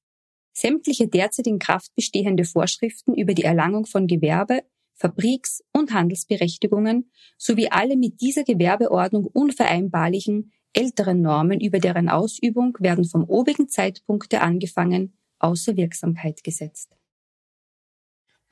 sämtliche 0.57 1.07
derzeit 1.07 1.47
in 1.47 1.59
Kraft 1.59 1.93
bestehende 1.95 2.43
Vorschriften 2.43 3.13
über 3.13 3.33
die 3.33 3.43
Erlangung 3.43 3.85
von 3.85 4.07
Gewerbe 4.07 4.63
Fabriks- 4.95 5.63
und 5.73 5.93
Handelsberechtigungen 5.93 7.11
sowie 7.37 7.69
alle 7.69 7.95
mit 7.95 8.19
dieser 8.19 8.43
Gewerbeordnung 8.43 9.25
unvereinbarlichen 9.25 10.51
älteren 10.73 11.21
Normen 11.21 11.59
über 11.61 11.79
deren 11.79 12.09
Ausübung 12.09 12.75
werden 12.79 13.05
vom 13.05 13.23
obigen 13.25 13.69
Zeitpunkte 13.69 14.41
angefangen 14.41 15.17
außer 15.37 15.77
Wirksamkeit 15.77 16.43
gesetzt. 16.43 16.97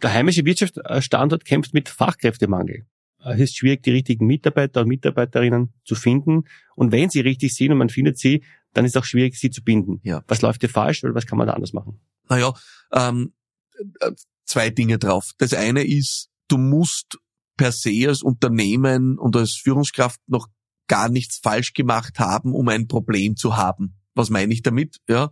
Der 0.03 0.13
heimische 0.13 0.45
Wirtschaftsstandort 0.45 1.45
kämpft 1.45 1.73
mit 1.73 1.89
Fachkräftemangel. 1.89 2.85
Es 3.25 3.39
ist 3.39 3.57
schwierig, 3.57 3.81
die 3.81 3.91
richtigen 3.91 4.27
Mitarbeiter 4.27 4.81
und 4.81 4.87
Mitarbeiterinnen 4.87 5.73
zu 5.83 5.95
finden. 5.95 6.43
Und 6.75 6.91
wenn 6.91 7.09
sie 7.09 7.21
richtig 7.21 7.55
sind 7.55 7.71
und 7.71 7.79
man 7.79 7.89
findet 7.89 8.19
sie, 8.19 8.43
dann 8.75 8.85
ist 8.85 8.95
es 8.95 9.01
auch 9.01 9.05
schwierig, 9.05 9.39
sie 9.39 9.49
zu 9.49 9.63
binden. 9.63 10.01
Ja. 10.03 10.23
Was 10.27 10.41
läuft 10.41 10.61
hier 10.61 10.69
falsch 10.69 11.03
oder 11.03 11.15
was 11.15 11.25
kann 11.25 11.37
man 11.37 11.47
da 11.47 11.53
anders 11.53 11.73
machen? 11.73 11.99
Naja, 12.29 12.53
ähm, 12.91 13.33
äh, 14.01 14.11
zwei 14.43 14.69
Dinge 14.69 14.99
drauf. 14.99 15.31
Das 15.37 15.53
eine 15.53 15.83
ist, 15.83 16.29
du 16.49 16.57
musst 16.57 17.17
per 17.57 17.71
se 17.71 18.07
als 18.07 18.21
Unternehmen 18.21 19.17
und 19.17 19.35
als 19.35 19.53
Führungskraft 19.55 20.19
noch 20.27 20.49
gar 20.87 21.09
nichts 21.09 21.39
falsch 21.41 21.73
gemacht 21.73 22.19
haben, 22.19 22.53
um 22.53 22.67
ein 22.67 22.87
Problem 22.87 23.37
zu 23.37 23.55
haben. 23.55 23.94
Was 24.15 24.29
meine 24.29 24.53
ich 24.53 24.63
damit? 24.63 24.97
Ja, 25.07 25.31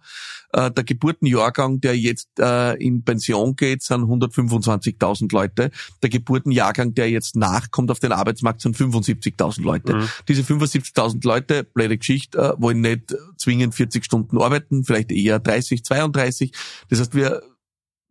äh, 0.51 0.69
der 0.69 0.83
Geburtenjahrgang, 0.83 1.79
der 1.79 1.97
jetzt 1.97 2.29
äh, 2.39 2.75
in 2.75 3.03
Pension 3.03 3.55
geht, 3.55 3.81
sind 3.81 4.03
125.000 4.03 5.33
Leute. 5.33 5.71
Der 6.01 6.09
Geburtenjahrgang, 6.09 6.93
der 6.93 7.09
jetzt 7.09 7.35
nachkommt 7.35 7.89
auf 7.89 7.99
den 7.99 8.11
Arbeitsmarkt, 8.11 8.61
sind 8.61 8.75
75.000 8.77 9.61
Leute. 9.61 9.95
Mhm. 9.95 10.09
Diese 10.27 10.41
75.000 10.41 11.25
Leute, 11.25 11.63
blöde 11.63 11.97
Geschichte, 11.97 12.37
äh, 12.37 12.61
wollen 12.61 12.81
nicht 12.81 13.15
zwingend 13.37 13.73
40 13.73 14.03
Stunden 14.03 14.37
arbeiten, 14.37 14.83
vielleicht 14.83 15.11
eher 15.11 15.39
30, 15.39 15.83
32. 15.83 16.51
Das 16.89 16.99
heißt, 16.99 17.15
wir 17.15 17.41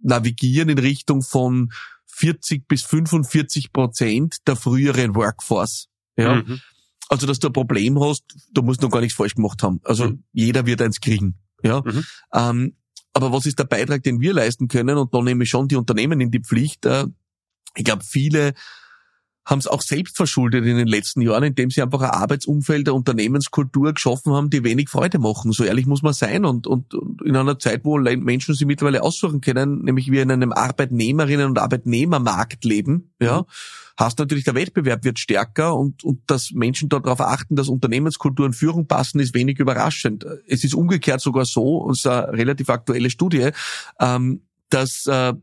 navigieren 0.00 0.68
in 0.68 0.78
Richtung 0.78 1.22
von 1.22 1.70
40 2.06 2.66
bis 2.66 2.82
45 2.82 3.72
Prozent 3.72 4.36
der 4.46 4.56
früheren 4.56 5.14
Workforce. 5.14 5.88
Ja. 6.16 6.36
Mhm. 6.36 6.60
Also, 7.08 7.26
dass 7.26 7.38
du 7.38 7.48
ein 7.48 7.52
Problem 7.52 8.00
hast, 8.00 8.24
du 8.52 8.62
musst 8.62 8.82
noch 8.82 8.90
gar 8.90 9.00
nichts 9.00 9.16
falsch 9.16 9.34
gemacht 9.34 9.62
haben. 9.62 9.80
Also, 9.84 10.08
mhm. 10.08 10.24
jeder 10.32 10.66
wird 10.66 10.82
eins 10.82 11.00
kriegen. 11.00 11.38
Ja. 11.62 11.82
Mhm. 11.84 12.04
Ähm, 12.32 12.76
aber 13.14 13.32
was 13.32 13.46
ist 13.46 13.58
der 13.58 13.64
Beitrag, 13.64 14.02
den 14.02 14.20
wir 14.20 14.32
leisten 14.32 14.68
können? 14.68 14.96
Und 14.96 15.12
da 15.14 15.20
nehme 15.20 15.44
ich 15.44 15.50
schon 15.50 15.68
die 15.68 15.76
Unternehmen 15.76 16.20
in 16.20 16.30
die 16.30 16.40
Pflicht. 16.40 16.86
Äh, 16.86 17.06
ich 17.74 17.84
glaube, 17.84 18.04
viele 18.04 18.54
haben 19.44 19.58
es 19.58 19.66
auch 19.66 19.82
selbst 19.82 20.16
verschuldet 20.16 20.64
in 20.64 20.76
den 20.76 20.86
letzten 20.86 21.20
Jahren, 21.20 21.42
indem 21.42 21.70
sie 21.70 21.82
einfach 21.82 22.00
ein 22.00 22.10
Arbeitsumfeld, 22.10 22.88
eine 22.88 22.94
Unternehmenskultur 22.94 23.92
geschaffen 23.92 24.32
haben, 24.32 24.50
die 24.50 24.62
wenig 24.62 24.88
Freude 24.88 25.18
machen. 25.18 25.52
So 25.52 25.64
ehrlich 25.64 25.86
muss 25.86 26.02
man 26.02 26.12
sein. 26.12 26.44
Und, 26.44 26.66
und, 26.66 26.94
und 26.94 27.22
in 27.22 27.34
einer 27.34 27.58
Zeit, 27.58 27.84
wo 27.84 27.98
Menschen 27.98 28.54
sie 28.54 28.64
mittlerweile 28.64 29.02
aussuchen 29.02 29.40
können, 29.40 29.82
nämlich 29.82 30.10
wir 30.10 30.22
in 30.22 30.30
einem 30.30 30.52
Arbeitnehmerinnen- 30.52 31.46
und 31.46 31.58
Arbeitnehmermarkt 31.58 32.64
leben, 32.64 33.12
ja, 33.20 33.40
mhm. 33.40 33.44
hast 33.96 34.20
natürlich 34.20 34.44
der 34.44 34.54
Wettbewerb 34.54 35.04
wird 35.04 35.18
stärker 35.18 35.76
und, 35.76 36.04
und 36.04 36.20
dass 36.28 36.52
Menschen 36.52 36.88
darauf 36.88 37.20
achten, 37.20 37.56
dass 37.56 37.68
Unternehmenskultur 37.68 38.46
und 38.46 38.54
Führung 38.54 38.86
passen, 38.86 39.18
ist 39.18 39.34
wenig 39.34 39.58
überraschend. 39.58 40.24
Es 40.46 40.62
ist 40.62 40.74
umgekehrt 40.74 41.20
sogar 41.20 41.46
so, 41.46 41.78
und 41.78 41.92
es 41.92 42.00
ist 42.00 42.06
eine 42.06 42.32
relativ 42.32 42.70
aktuelle 42.70 43.10
Studie, 43.10 43.50
ähm, 43.98 44.42
dass 44.70 45.06
äh, 45.06 45.34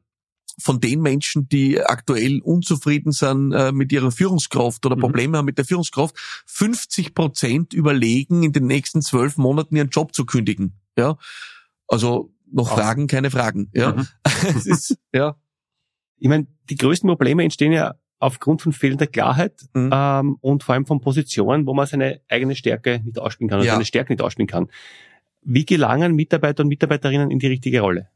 von 0.60 0.80
den 0.80 1.02
Menschen, 1.02 1.48
die 1.50 1.82
aktuell 1.82 2.42
unzufrieden 2.42 3.12
sind 3.12 3.52
äh, 3.54 3.72
mit 3.72 3.92
ihrer 3.92 4.12
Führungskraft 4.12 4.86
oder 4.86 4.96
mhm. 4.96 5.02
Probleme 5.02 5.38
haben 5.38 5.46
mit 5.46 5.58
der 5.58 5.66
Führungskraft, 5.66 6.16
50 6.46 7.16
Prozent 7.16 7.74
überlegen, 7.74 8.44
in 8.44 8.52
den 8.52 8.68
nächsten 8.68 9.02
zwölf 9.02 9.38
Monaten 9.38 9.76
ihren 9.76 9.90
Job 9.90 10.14
zu 10.14 10.26
kündigen. 10.26 10.74
Ja, 10.98 11.18
also 11.88 12.34
noch 12.52 12.72
Auch. 12.72 12.78
Fragen, 12.78 13.08
keine 13.08 13.32
Fragen. 13.32 13.70
Ja, 13.74 13.94
mhm. 13.94 14.08
ist, 14.66 14.98
ja. 15.14 15.36
Ich 16.18 16.28
meine, 16.28 16.48
die 16.70 16.76
größten 16.76 17.08
Probleme 17.08 17.44
entstehen 17.44 17.72
ja 17.72 17.96
aufgrund 18.20 18.62
von 18.62 18.74
fehlender 18.74 19.08
Klarheit 19.08 19.54
mhm. 19.74 19.90
ähm, 19.94 20.38
und 20.42 20.64
vor 20.64 20.76
allem 20.76 20.86
von 20.86 21.00
Positionen, 21.00 21.66
wo 21.66 21.74
man 21.74 21.88
seine 21.88 22.22
eigene 22.28 22.56
Stärke 22.56 23.02
nicht 23.04 23.18
ausspielen 23.18 23.50
kann 23.50 23.60
oder 23.60 23.68
ja. 23.68 23.74
seine 23.74 23.86
Stärke 23.86 24.12
nicht 24.12 24.22
ausspielen 24.22 24.48
kann. 24.48 24.68
Wie 25.42 25.66
gelangen 25.66 26.16
Mitarbeiter 26.16 26.64
und 26.64 26.70
Mitarbeiterinnen 26.70 27.32
in 27.32 27.40
die 27.40 27.48
richtige 27.48 27.80
Rolle? 27.80 28.10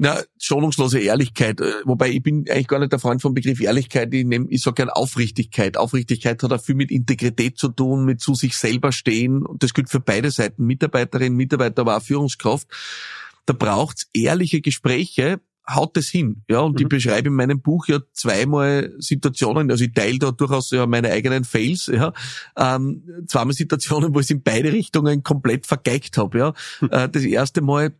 Na, 0.00 0.22
schonungslose 0.38 1.00
Ehrlichkeit. 1.00 1.60
Äh, 1.60 1.72
wobei 1.84 2.10
ich 2.10 2.22
bin 2.22 2.44
eigentlich 2.48 2.68
gar 2.68 2.78
nicht 2.78 2.92
der 2.92 3.00
Freund 3.00 3.20
vom 3.20 3.34
Begriff 3.34 3.60
Ehrlichkeit. 3.60 4.14
Ich, 4.14 4.24
nehm, 4.24 4.46
ich 4.48 4.62
sage 4.62 4.74
gern 4.74 4.90
Aufrichtigkeit. 4.90 5.76
Aufrichtigkeit 5.76 6.40
hat 6.40 6.52
auch 6.52 6.62
viel 6.62 6.76
mit 6.76 6.92
Integrität 6.92 7.58
zu 7.58 7.68
tun, 7.68 8.04
mit 8.04 8.20
zu 8.20 8.34
sich 8.34 8.56
selber 8.56 8.92
stehen. 8.92 9.44
Und 9.44 9.62
das 9.64 9.74
gilt 9.74 9.90
für 9.90 10.00
beide 10.00 10.30
Seiten. 10.30 10.64
Mitarbeiterin, 10.64 11.34
Mitarbeiter, 11.34 11.82
aber 11.82 11.96
auch 11.96 12.02
Führungskraft. 12.02 12.68
Da 13.46 13.54
braucht's 13.54 14.08
ehrliche 14.12 14.60
Gespräche, 14.60 15.40
haut 15.68 15.96
es 15.96 16.08
hin. 16.08 16.44
Ja, 16.48 16.60
und 16.60 16.74
mhm. 16.74 16.82
ich 16.82 16.88
beschreibe 16.88 17.28
in 17.28 17.34
meinem 17.34 17.60
Buch 17.60 17.88
ja 17.88 17.98
zweimal 18.12 18.94
Situationen, 18.98 19.70
also 19.70 19.84
ich 19.84 19.92
teile 19.92 20.18
da 20.18 20.30
durchaus 20.30 20.70
ja 20.70 20.86
meine 20.86 21.10
eigenen 21.10 21.44
Fails, 21.44 21.86
ja, 21.86 22.12
ähm, 22.56 23.02
zweimal 23.26 23.54
Situationen, 23.54 24.14
wo 24.14 24.20
ich 24.20 24.26
es 24.26 24.30
in 24.30 24.42
beide 24.42 24.72
Richtungen 24.72 25.22
komplett 25.22 25.66
vergeigt 25.66 26.18
habe. 26.18 26.38
Ja. 26.38 26.54
Mhm. 26.80 26.88
Äh, 26.90 27.08
das 27.08 27.24
erste 27.24 27.62
Mal 27.62 27.94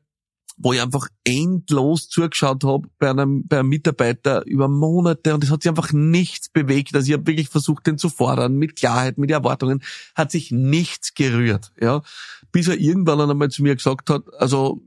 wo 0.59 0.73
ich 0.73 0.83
einfach 0.83 1.09
endlos 1.25 2.09
zugeschaut 2.09 2.65
habe 2.65 2.89
bei 2.99 3.11
einem, 3.11 3.47
bei 3.47 3.61
einem 3.61 3.69
Mitarbeiter 3.69 4.45
über 4.47 4.69
Monate 4.69 5.35
und 5.35 5.45
es 5.45 5.51
hat 5.51 5.63
sich 5.63 5.71
einfach 5.71 5.93
nichts 5.93 6.49
bewegt. 6.49 6.95
Also 6.95 7.07
ich 7.07 7.13
habe 7.13 7.27
wirklich 7.27 7.49
versucht, 7.49 7.87
den 7.87 7.97
zu 7.97 8.09
fordern, 8.09 8.57
mit 8.57 8.75
Klarheit, 8.75 9.19
mit 9.19 9.31
Erwartungen, 9.31 9.83
hat 10.17 10.33
sich 10.33 10.51
nichts 10.51 11.15
gerührt. 11.15 11.73
Ja, 11.81 12.03
Bis 12.51 12.67
er 12.67 12.79
irgendwann 12.79 13.21
einmal 13.21 13.51
zu 13.51 13.63
mir 13.63 13.77
gesagt 13.77 14.11
hat, 14.11 14.25
also 14.39 14.83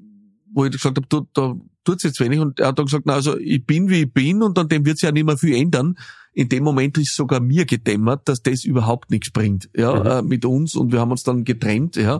wo 0.53 0.65
ich 0.65 0.71
gesagt 0.71 0.97
habe, 0.97 1.07
du, 1.07 1.27
da 1.33 1.55
tut's 1.85 2.03
jetzt 2.03 2.19
wenig 2.19 2.39
und 2.39 2.59
er 2.59 2.67
hat 2.67 2.79
dann 2.79 2.85
gesagt, 2.85 3.05
na, 3.05 3.13
also 3.13 3.37
ich 3.37 3.65
bin 3.65 3.89
wie 3.89 4.01
ich 4.01 4.13
bin 4.13 4.43
und 4.43 4.59
an 4.59 4.67
dem 4.67 4.85
wird 4.85 4.97
sich 4.97 5.07
ja 5.07 5.11
nicht 5.13 5.25
mehr 5.25 5.37
viel 5.37 5.55
ändern. 5.55 5.97
In 6.33 6.49
dem 6.49 6.63
Moment 6.63 6.97
ist 6.97 7.15
sogar 7.15 7.39
mir 7.39 7.65
gedämmert, 7.65 8.27
dass 8.27 8.41
das 8.41 8.63
überhaupt 8.65 9.09
nichts 9.11 9.31
bringt, 9.31 9.69
ja, 9.75 9.95
mhm. 9.95 10.05
äh, 10.05 10.21
mit 10.21 10.45
uns 10.45 10.75
und 10.75 10.91
wir 10.91 10.99
haben 10.99 11.11
uns 11.11 11.23
dann 11.23 11.45
getrennt, 11.45 11.95
ja. 11.95 12.19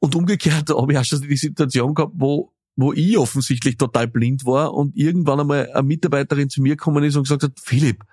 Und 0.00 0.14
umgekehrt 0.14 0.70
habe 0.76 0.92
ich 0.92 0.98
auch 0.98 1.04
schon 1.04 1.20
die 1.22 1.36
Situation 1.36 1.94
gehabt, 1.94 2.14
wo 2.16 2.53
wo 2.76 2.92
ich 2.92 3.18
offensichtlich 3.18 3.76
total 3.76 4.08
blind 4.08 4.44
war 4.44 4.74
und 4.74 4.96
irgendwann 4.96 5.40
einmal 5.40 5.70
eine 5.72 5.82
Mitarbeiterin 5.82 6.50
zu 6.50 6.60
mir 6.62 6.76
gekommen 6.76 7.04
ist 7.04 7.16
und 7.16 7.24
gesagt 7.24 7.42
hat, 7.42 7.52
Philipp, 7.60 8.04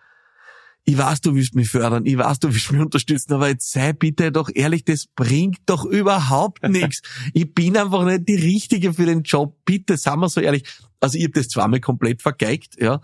ich 0.84 0.98
weiß, 0.98 1.22
du 1.22 1.36
willst 1.36 1.54
mich 1.54 1.70
fördern, 1.70 2.06
ich 2.06 2.18
weiß, 2.18 2.40
du 2.40 2.54
willst 2.54 2.72
mich 2.72 2.82
unterstützen, 2.82 3.34
aber 3.34 3.50
jetzt 3.50 3.72
sei 3.72 3.94
bitte 3.94 4.32
doch 4.32 4.50
ehrlich, 4.54 4.84
das 4.84 5.06
bringt 5.08 5.60
doch 5.68 5.86
überhaupt 5.86 6.68
nichts. 6.68 7.02
Ich 7.34 7.54
bin 7.54 7.78
einfach 7.78 8.04
nicht 8.04 8.28
die 8.28 8.36
Richtige 8.36 8.94
für 8.94 9.06
den 9.06 9.22
Job. 9.22 9.58
Bitte, 9.64 9.98
sei 9.98 10.16
mal 10.16 10.30
so 10.30 10.42
ehrlich. 10.42 10.64
Also 11.00 11.18
ich 11.18 11.26
habe 11.26 11.34
das 11.34 11.50
zweimal 11.50 11.80
komplett 11.80 12.22
vergeigt, 12.22 12.78
ja, 12.80 13.02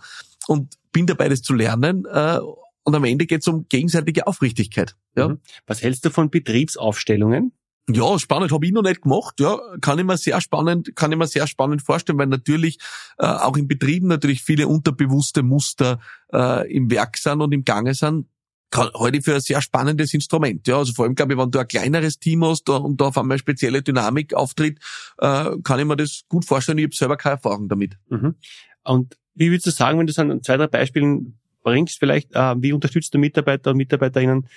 und 0.47 0.75
bin 0.91 1.05
dabei, 1.05 1.29
das 1.29 1.41
zu 1.41 1.53
lernen. 1.53 2.05
Äh, 2.11 2.39
und 2.83 2.95
am 2.95 3.03
Ende 3.03 3.25
geht 3.25 3.41
es 3.41 3.47
um 3.47 3.67
gegenseitige 3.67 4.27
Aufrichtigkeit. 4.27 4.95
Ja. 5.15 5.29
Mhm. 5.29 5.39
Was 5.65 5.83
hältst 5.83 6.05
du 6.05 6.09
von 6.09 6.29
Betriebsaufstellungen? 6.29 7.51
Ja, 7.89 8.19
spannend 8.19 8.51
habe 8.51 8.65
ich 8.65 8.73
noch 8.73 8.81
nicht 8.81 9.01
gemacht. 9.01 9.39
Ja, 9.39 9.59
kann 9.79 9.97
ich 9.97 10.05
mir 10.05 10.17
sehr 10.17 10.41
spannend, 10.41 10.93
kann 10.95 11.11
ich 11.13 11.17
mir 11.17 11.27
sehr 11.27 11.47
spannend 11.47 11.81
vorstellen, 11.81 12.19
weil 12.19 12.27
natürlich 12.27 12.79
äh, 13.17 13.25
auch 13.25 13.55
in 13.55 13.67
Betrieben 13.67 14.07
natürlich 14.07 14.43
viele 14.43 14.67
unterbewusste 14.67 15.41
Muster 15.41 15.99
äh, 16.33 16.69
im 16.73 16.91
Werk 16.91 17.17
sind 17.17 17.41
und 17.41 17.53
im 17.53 17.63
Gange 17.63 17.93
sind. 17.93 18.27
Kann, 18.71 18.89
heute 18.93 19.21
für 19.21 19.35
ein 19.35 19.39
sehr 19.39 19.61
spannendes 19.61 20.13
Instrument. 20.13 20.67
Ja, 20.67 20.79
also 20.79 20.91
vor 20.91 21.05
allem 21.05 21.15
glaube 21.15 21.33
ich, 21.33 21.39
wenn 21.39 21.49
du 21.49 21.59
ein 21.59 21.67
kleineres 21.67 22.19
Team 22.19 22.43
hast 22.43 22.69
und 22.69 22.99
da 22.99 23.05
auf 23.05 23.17
einmal 23.17 23.37
spezielle 23.37 23.81
Dynamik 23.81 24.33
auftritt, 24.33 24.79
äh, 25.19 25.51
kann 25.63 25.79
ich 25.79 25.85
mir 25.85 25.95
das 25.95 26.23
gut 26.27 26.43
vorstellen. 26.43 26.79
Ich 26.79 26.83
habe 26.83 26.95
selber 26.95 27.15
keine 27.15 27.35
Erfahrung 27.35 27.69
damit. 27.69 27.97
Mhm. 28.09 28.35
Und 28.83 29.17
wie 29.33 29.49
würdest 29.49 29.67
du 29.67 29.71
sagen, 29.71 29.97
wenn 29.97 30.07
du 30.07 30.11
es 30.11 30.19
an 30.19 30.43
zwei, 30.43 30.57
drei 30.57 30.67
Beispielen 30.67 31.39
bringst, 31.63 31.99
vielleicht, 31.99 32.35
äh, 32.35 32.55
wie 32.57 32.73
unterstützt 32.73 33.13
du 33.13 33.17
Mitarbeiter 33.17 33.71
und 33.71 33.77
Mitarbeiterinnen 33.77 34.49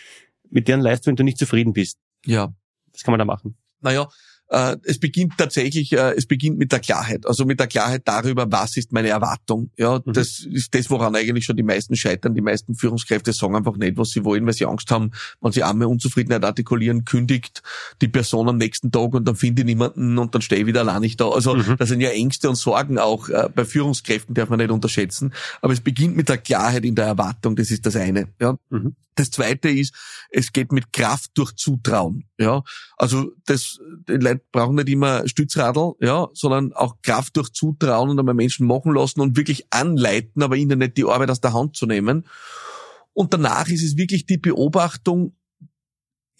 mit 0.50 0.66
deren 0.66 0.80
Leistung, 0.80 1.12
wenn 1.12 1.16
du 1.16 1.22
nicht 1.22 1.38
zufrieden 1.38 1.72
bist? 1.72 2.00
Ja, 2.26 2.52
was 2.92 3.02
kann 3.02 3.12
man 3.12 3.18
da 3.18 3.24
machen? 3.24 3.56
Naja, 3.80 4.08
äh, 4.50 4.76
es 4.82 4.98
beginnt 4.98 5.34
tatsächlich, 5.38 5.92
äh, 5.92 6.14
es 6.16 6.26
beginnt 6.26 6.58
mit 6.58 6.72
der 6.72 6.80
Klarheit, 6.80 7.24
also 7.26 7.44
mit 7.44 7.60
der 7.60 7.68
Klarheit 7.68 8.02
darüber, 8.04 8.50
was 8.50 8.76
ist 8.76 8.92
meine 8.92 9.08
Erwartung. 9.08 9.70
Ja, 9.76 10.00
mhm. 10.04 10.12
das 10.12 10.40
ist 10.40 10.74
das, 10.74 10.90
woran 10.90 11.14
eigentlich 11.14 11.44
schon 11.44 11.56
die 11.56 11.62
meisten 11.62 11.94
scheitern. 11.94 12.34
Die 12.34 12.40
meisten 12.40 12.74
Führungskräfte 12.74 13.32
sagen 13.32 13.54
einfach 13.54 13.76
nicht, 13.76 13.96
was 13.96 14.10
sie 14.10 14.24
wollen, 14.24 14.44
weil 14.46 14.52
sie 14.52 14.66
Angst 14.66 14.90
haben, 14.90 15.12
wenn 15.40 15.52
sie 15.52 15.62
einmal 15.62 15.86
Unzufriedenheit 15.86 16.44
artikulieren, 16.44 17.04
kündigt 17.04 17.62
die 18.02 18.08
Person 18.08 18.48
am 18.48 18.56
nächsten 18.56 18.90
Tag 18.90 19.14
und 19.14 19.26
dann 19.26 19.36
finde 19.36 19.62
ich 19.62 19.66
niemanden 19.66 20.18
und 20.18 20.34
dann 20.34 20.42
stehe 20.42 20.62
ich 20.62 20.66
wieder 20.66 20.80
allein 20.80 21.00
nicht 21.00 21.20
da. 21.20 21.28
Also 21.28 21.54
mhm. 21.54 21.76
das 21.78 21.88
sind 21.88 22.00
ja 22.00 22.10
Ängste 22.10 22.48
und 22.48 22.56
Sorgen 22.56 22.98
auch 22.98 23.28
äh, 23.28 23.48
bei 23.54 23.64
Führungskräften, 23.64 24.34
darf 24.34 24.48
man 24.48 24.58
nicht 24.58 24.70
unterschätzen. 24.70 25.32
Aber 25.62 25.72
es 25.72 25.80
beginnt 25.80 26.16
mit 26.16 26.28
der 26.28 26.38
Klarheit 26.38 26.84
in 26.84 26.96
der 26.96 27.06
Erwartung, 27.06 27.54
das 27.54 27.70
ist 27.70 27.86
das 27.86 27.94
eine. 27.94 28.28
Ja. 28.40 28.56
Mhm. 28.70 28.96
Das 29.20 29.30
zweite 29.30 29.68
ist, 29.68 29.94
es 30.30 30.52
geht 30.52 30.72
mit 30.72 30.92
Kraft 30.92 31.32
durch 31.34 31.54
Zutrauen. 31.54 32.24
Ja, 32.38 32.62
also 32.96 33.32
das, 33.44 33.78
die 34.08 34.14
Leute 34.14 34.39
brauchen 34.52 34.76
nicht 34.76 34.88
immer 34.88 35.26
Stützradl, 35.28 35.92
ja, 36.00 36.28
sondern 36.32 36.72
auch 36.72 36.96
Kraft 37.02 37.36
durch 37.36 37.50
Zutrauen 37.52 38.10
und 38.10 38.18
einmal 38.18 38.34
Menschen 38.34 38.66
machen 38.66 38.94
lassen 38.94 39.20
und 39.20 39.36
wirklich 39.36 39.66
anleiten, 39.70 40.42
aber 40.42 40.56
ihnen 40.56 40.78
nicht 40.78 40.96
die 40.96 41.04
Arbeit 41.04 41.30
aus 41.30 41.40
der 41.40 41.52
Hand 41.52 41.76
zu 41.76 41.86
nehmen. 41.86 42.26
Und 43.12 43.34
danach 43.34 43.68
ist 43.68 43.82
es 43.82 43.96
wirklich 43.96 44.26
die 44.26 44.38
Beobachtung, 44.38 45.34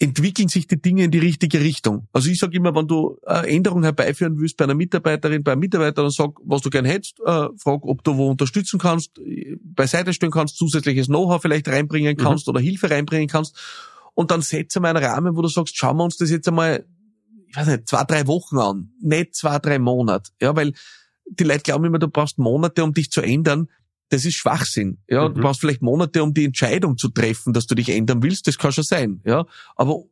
entwickeln 0.01 0.47
sich 0.47 0.65
die 0.65 0.81
Dinge 0.81 1.03
in 1.03 1.11
die 1.11 1.19
richtige 1.19 1.59
Richtung. 1.59 2.07
Also 2.11 2.29
ich 2.29 2.39
sage 2.39 2.57
immer, 2.57 2.73
wenn 2.73 2.87
du 2.87 3.19
eine 3.23 3.47
Änderung 3.47 3.83
herbeiführen 3.83 4.39
willst 4.39 4.57
bei 4.57 4.63
einer 4.63 4.73
Mitarbeiterin, 4.73 5.43
bei 5.43 5.51
einem 5.51 5.59
Mitarbeiter, 5.59 6.01
dann 6.01 6.09
sag, 6.09 6.31
was 6.43 6.61
du 6.61 6.71
gern 6.71 6.85
hättest, 6.85 7.19
äh, 7.19 7.49
frag, 7.57 7.85
ob 7.85 8.03
du 8.03 8.17
wo 8.17 8.31
unterstützen 8.31 8.79
kannst, 8.79 9.21
beiseite 9.61 10.11
stellen 10.11 10.31
kannst, 10.31 10.57
zusätzliches 10.57 11.05
Know-how 11.05 11.39
vielleicht 11.39 11.67
reinbringen 11.67 12.15
mhm. 12.17 12.23
kannst 12.23 12.47
mhm. 12.47 12.51
oder 12.51 12.61
Hilfe 12.61 12.89
reinbringen 12.89 13.27
kannst. 13.27 13.55
Und 14.15 14.31
dann 14.31 14.41
setze 14.41 14.79
mal 14.79 14.95
einen 14.95 15.05
Rahmen, 15.05 15.35
wo 15.35 15.41
du 15.43 15.47
sagst, 15.47 15.77
schauen 15.77 15.97
wir 15.97 16.03
uns 16.03 16.17
das 16.17 16.31
jetzt 16.31 16.47
einmal, 16.47 16.85
ich 17.51 17.57
weiß 17.57 17.67
nicht, 17.67 17.87
zwei, 17.87 18.03
drei 18.05 18.27
Wochen 18.27 18.57
an, 18.57 18.91
nicht 19.01 19.35
zwei, 19.35 19.59
drei 19.59 19.77
Monate. 19.77 20.31
Ja, 20.41 20.55
weil 20.55 20.73
die 21.25 21.43
Leute 21.43 21.61
glauben 21.61 21.85
immer, 21.85 21.99
du 21.99 22.07
brauchst 22.07 22.37
Monate, 22.37 22.83
um 22.83 22.93
dich 22.93 23.11
zu 23.11 23.21
ändern 23.21 23.67
das 24.11 24.25
ist 24.25 24.35
Schwachsinn. 24.35 24.97
Ja, 25.07 25.27
mhm. 25.27 25.35
du 25.35 25.41
brauchst 25.41 25.61
vielleicht 25.61 25.81
Monate, 25.81 26.21
um 26.21 26.33
die 26.33 26.45
Entscheidung 26.45 26.97
zu 26.97 27.07
treffen, 27.09 27.53
dass 27.53 27.65
du 27.65 27.75
dich 27.75 27.89
ändern 27.89 28.21
willst. 28.21 28.45
Das 28.45 28.57
kann 28.57 28.73
schon 28.73 28.83
sein. 28.83 29.21
Ja, 29.25 29.45
aber 29.75 30.03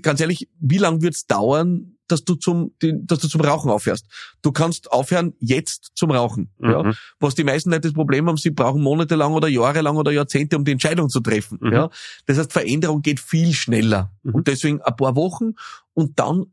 ganz 0.00 0.20
ehrlich, 0.20 0.48
wie 0.60 0.78
lange 0.78 1.02
wird's 1.02 1.26
dauern, 1.26 1.96
dass 2.06 2.24
du 2.24 2.36
zum, 2.36 2.72
dass 2.80 3.18
du 3.18 3.28
zum 3.28 3.40
Rauchen 3.40 3.70
aufhörst? 3.70 4.06
Du 4.42 4.52
kannst 4.52 4.92
aufhören 4.92 5.34
jetzt 5.40 5.90
zum 5.94 6.12
Rauchen. 6.12 6.52
Mhm. 6.58 6.70
Ja, 6.70 6.92
was 7.18 7.34
die 7.34 7.44
meisten 7.44 7.70
Leute 7.70 7.82
das 7.82 7.92
Problem 7.92 8.28
haben, 8.28 8.36
sie 8.36 8.50
brauchen 8.50 8.80
monatelang 8.80 9.34
oder 9.34 9.48
jahrelang 9.48 9.96
oder 9.96 10.12
Jahrzehnte, 10.12 10.56
um 10.56 10.64
die 10.64 10.72
Entscheidung 10.72 11.08
zu 11.08 11.20
treffen. 11.20 11.58
Mhm. 11.60 11.72
Ja, 11.72 11.90
das 12.26 12.38
heißt, 12.38 12.52
Veränderung 12.52 13.02
geht 13.02 13.18
viel 13.18 13.52
schneller. 13.52 14.12
Mhm. 14.22 14.34
Und 14.36 14.46
deswegen 14.46 14.80
ein 14.80 14.96
paar 14.96 15.16
Wochen 15.16 15.54
und 15.94 16.18
dann 16.18 16.46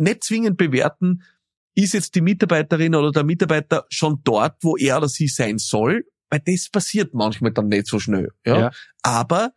nicht 0.00 0.24
zwingend 0.24 0.56
bewerten, 0.56 1.22
ist 1.74 1.94
jetzt 1.94 2.14
die 2.14 2.20
Mitarbeiterin 2.20 2.94
oder 2.94 3.12
der 3.12 3.24
Mitarbeiter 3.24 3.86
schon 3.88 4.20
dort, 4.24 4.56
wo 4.62 4.76
er 4.76 4.98
oder 4.98 5.08
sie 5.08 5.28
sein 5.28 5.58
soll 5.58 6.04
weil 6.30 6.40
das 6.46 6.68
passiert 6.70 7.12
manchmal 7.12 7.52
dann 7.52 7.68
nicht 7.68 7.88
so 7.88 7.98
schnell. 7.98 8.32
Ja? 8.46 8.58
ja. 8.58 8.70
Aber 9.02 9.52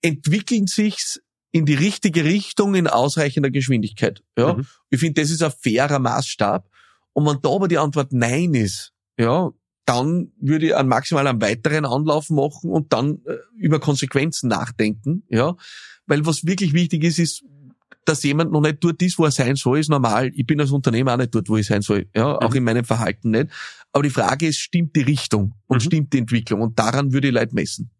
entwickeln 0.00 0.66
sich's 0.66 1.20
in 1.52 1.66
die 1.66 1.74
richtige 1.74 2.24
Richtung 2.24 2.74
in 2.74 2.88
ausreichender 2.88 3.50
Geschwindigkeit. 3.50 4.22
Ja? 4.36 4.54
Mhm. 4.54 4.66
Ich 4.90 5.00
finde, 5.00 5.20
das 5.20 5.30
ist 5.30 5.42
ein 5.42 5.52
fairer 5.52 5.98
Maßstab. 5.98 6.68
Und 7.12 7.26
wenn 7.26 7.40
da 7.42 7.50
aber 7.50 7.68
die 7.68 7.78
Antwort 7.78 8.12
Nein 8.12 8.54
ist, 8.54 8.92
ja, 9.16 9.50
dann 9.84 10.32
würde 10.40 10.66
ich 10.66 10.82
maximal 10.82 11.26
einen 11.26 11.42
weiteren 11.42 11.84
Anlauf 11.84 12.30
machen 12.30 12.70
und 12.70 12.92
dann 12.92 13.20
äh, 13.26 13.36
über 13.56 13.78
Konsequenzen 13.78 14.48
nachdenken, 14.48 15.22
ja. 15.28 15.54
Weil 16.06 16.26
was 16.26 16.44
wirklich 16.44 16.72
wichtig 16.72 17.04
ist, 17.04 17.18
ist, 17.18 17.44
dass 18.04 18.22
jemand 18.22 18.52
noch 18.52 18.60
nicht 18.60 18.82
dort 18.82 19.00
ist, 19.02 19.18
wo 19.18 19.24
er 19.24 19.30
sein 19.30 19.56
soll, 19.56 19.78
ist 19.78 19.88
normal. 19.88 20.30
Ich 20.34 20.46
bin 20.46 20.60
als 20.60 20.70
Unternehmer 20.70 21.14
auch 21.14 21.18
nicht 21.18 21.34
dort, 21.34 21.48
wo 21.48 21.56
ich 21.56 21.66
sein 21.66 21.82
soll. 21.82 22.06
Ja, 22.14 22.36
auch 22.36 22.50
mhm. 22.50 22.56
in 22.56 22.64
meinem 22.64 22.84
Verhalten 22.84 23.30
nicht. 23.30 23.48
Aber 23.92 24.02
die 24.02 24.10
Frage 24.10 24.46
ist, 24.46 24.58
stimmt 24.58 24.94
die 24.96 25.02
Richtung 25.02 25.54
und 25.66 25.76
mhm. 25.76 25.86
stimmt 25.86 26.12
die 26.12 26.18
Entwicklung? 26.18 26.60
Und 26.60 26.78
daran 26.78 27.12
würde 27.12 27.28
ich 27.28 27.34
Leute 27.34 27.54
messen. 27.54 27.90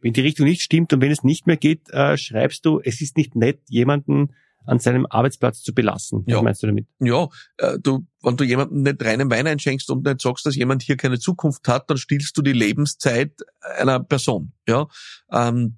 Wenn 0.00 0.12
die 0.12 0.20
Richtung 0.20 0.46
nicht 0.46 0.62
stimmt 0.62 0.92
und 0.92 1.00
wenn 1.00 1.10
es 1.10 1.24
nicht 1.24 1.46
mehr 1.46 1.56
geht, 1.56 1.88
äh, 1.90 2.16
schreibst 2.18 2.66
du, 2.66 2.80
es 2.82 3.00
ist 3.00 3.16
nicht 3.16 3.36
nett, 3.36 3.60
jemanden 3.68 4.34
an 4.66 4.78
seinem 4.78 5.06
Arbeitsplatz 5.08 5.62
zu 5.62 5.74
belassen. 5.74 6.24
Was 6.26 6.32
ja. 6.32 6.42
meinst 6.42 6.62
du 6.62 6.66
damit? 6.66 6.86
Ja, 6.98 7.28
äh, 7.58 7.78
du, 7.78 8.06
wenn 8.22 8.36
du 8.36 8.44
jemanden 8.44 8.82
nicht 8.82 9.02
reinen 9.04 9.30
Wein 9.30 9.46
einschenkst 9.46 9.90
und 9.90 10.04
nicht 10.04 10.20
sagst, 10.20 10.46
dass 10.46 10.56
jemand 10.56 10.82
hier 10.82 10.96
keine 10.96 11.18
Zukunft 11.18 11.68
hat, 11.68 11.90
dann 11.90 11.96
stillst 11.96 12.36
du 12.36 12.42
die 12.42 12.52
Lebenszeit 12.52 13.32
einer 13.78 14.00
Person. 14.00 14.52
Ja, 14.68 14.86
ähm, 15.30 15.76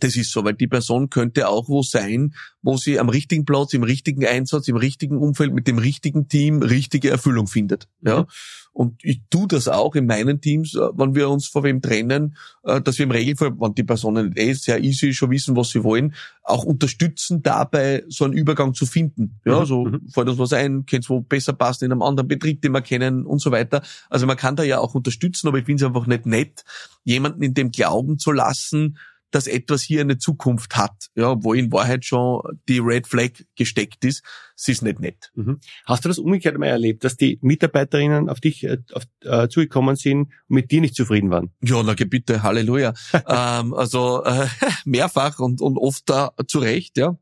das 0.00 0.16
ist 0.16 0.32
so, 0.32 0.44
weil 0.44 0.54
die 0.54 0.66
Person 0.66 1.10
könnte 1.10 1.48
auch 1.48 1.68
wo 1.68 1.82
sein, 1.82 2.34
wo 2.62 2.76
sie 2.76 2.98
am 2.98 3.08
richtigen 3.08 3.44
Platz, 3.44 3.72
im 3.74 3.82
richtigen 3.82 4.26
Einsatz, 4.26 4.68
im 4.68 4.76
richtigen 4.76 5.18
Umfeld, 5.18 5.54
mit 5.54 5.66
dem 5.66 5.78
richtigen 5.78 6.28
Team 6.28 6.62
richtige 6.62 7.10
Erfüllung 7.10 7.46
findet. 7.46 7.88
Ja. 8.02 8.26
Und 8.72 9.04
ich 9.04 9.22
tu 9.30 9.46
das 9.46 9.66
auch 9.66 9.96
in 9.96 10.06
meinen 10.06 10.40
Teams, 10.40 10.74
äh, 10.74 10.80
wenn 10.94 11.14
wir 11.14 11.28
uns 11.28 11.48
vor 11.48 11.64
wem 11.64 11.82
trennen, 11.82 12.36
äh, 12.62 12.80
dass 12.80 12.98
wir 12.98 13.04
im 13.04 13.10
Regelfall, 13.10 13.52
wenn 13.58 13.74
die 13.74 13.82
Personen 13.82 14.32
eh 14.36 14.52
sehr 14.52 14.82
easy 14.82 15.12
schon 15.12 15.30
wissen, 15.30 15.56
was 15.56 15.70
sie 15.70 15.82
wollen, 15.82 16.14
auch 16.44 16.64
unterstützen 16.64 17.42
dabei, 17.42 18.04
so 18.08 18.24
einen 18.24 18.32
Übergang 18.34 18.74
zu 18.74 18.86
finden. 18.86 19.40
Ja, 19.44 19.60
mhm. 19.60 19.64
so 19.64 19.84
mhm. 19.84 20.08
fällt 20.08 20.28
uns 20.28 20.38
was 20.38 20.52
ein, 20.52 20.86
kennt 20.86 21.08
wo 21.08 21.20
besser 21.20 21.52
passt 21.52 21.82
in 21.82 21.90
einem 21.90 22.02
anderen 22.02 22.28
Betrieb, 22.28 22.62
den 22.62 22.72
wir 22.72 22.80
kennen 22.80 23.26
und 23.26 23.40
so 23.40 23.50
weiter. 23.50 23.82
Also 24.08 24.26
man 24.26 24.36
kann 24.36 24.56
da 24.56 24.62
ja 24.62 24.78
auch 24.78 24.94
unterstützen, 24.94 25.48
aber 25.48 25.58
ich 25.58 25.64
finde 25.64 25.84
es 25.84 25.88
einfach 25.88 26.06
nicht 26.06 26.26
nett, 26.26 26.64
jemanden 27.04 27.42
in 27.42 27.54
dem 27.54 27.72
glauben 27.72 28.18
zu 28.18 28.30
lassen, 28.30 28.98
dass 29.30 29.46
etwas 29.46 29.82
hier 29.82 30.00
eine 30.00 30.18
Zukunft 30.18 30.76
hat, 30.76 31.08
ja, 31.14 31.36
wo 31.42 31.54
in 31.54 31.72
Wahrheit 31.72 32.04
schon 32.04 32.42
die 32.68 32.78
Red 32.78 33.06
Flag 33.06 33.30
gesteckt 33.56 34.04
ist. 34.04 34.22
Sie 34.56 34.72
ist 34.72 34.82
nicht 34.82 35.00
nett. 35.00 35.30
Mhm. 35.34 35.60
Hast 35.86 36.04
du 36.04 36.08
das 36.08 36.18
umgekehrt 36.18 36.58
mal 36.58 36.66
erlebt, 36.66 37.04
dass 37.04 37.16
die 37.16 37.38
Mitarbeiterinnen 37.40 38.28
auf 38.28 38.40
dich 38.40 38.64
äh, 38.64 38.78
auf, 38.92 39.04
äh, 39.22 39.48
zugekommen 39.48 39.96
sind 39.96 40.32
und 40.48 40.54
mit 40.54 40.70
dir 40.70 40.80
nicht 40.80 40.94
zufrieden 40.94 41.30
waren? 41.30 41.50
Ja, 41.62 41.82
na 41.82 41.94
bitte, 41.94 42.42
Halleluja. 42.42 42.92
ähm, 43.26 43.74
also 43.74 44.24
äh, 44.24 44.46
mehrfach 44.84 45.38
und, 45.38 45.60
und 45.60 45.78
oft 45.78 46.02
da 46.06 46.32
zu 46.46 46.58
Recht, 46.58 46.96
ja. 46.98 47.16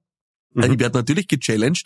Mhm. 0.55 0.63
Ich 0.73 0.79
werde 0.81 0.99
natürlich 0.99 1.29
gechallenged. 1.29 1.85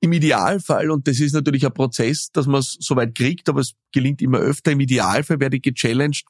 Im 0.00 0.12
Idealfall, 0.12 0.90
und 0.90 1.08
das 1.08 1.18
ist 1.18 1.32
natürlich 1.32 1.64
ein 1.64 1.72
Prozess, 1.72 2.30
dass 2.30 2.46
man 2.46 2.60
es 2.60 2.76
soweit 2.78 3.14
kriegt, 3.14 3.48
aber 3.48 3.60
es 3.60 3.74
gelingt 3.90 4.20
immer 4.20 4.38
öfter, 4.38 4.72
im 4.72 4.80
Idealfall 4.80 5.40
werde 5.40 5.56
ich 5.56 5.62
gechallenged 5.62 6.24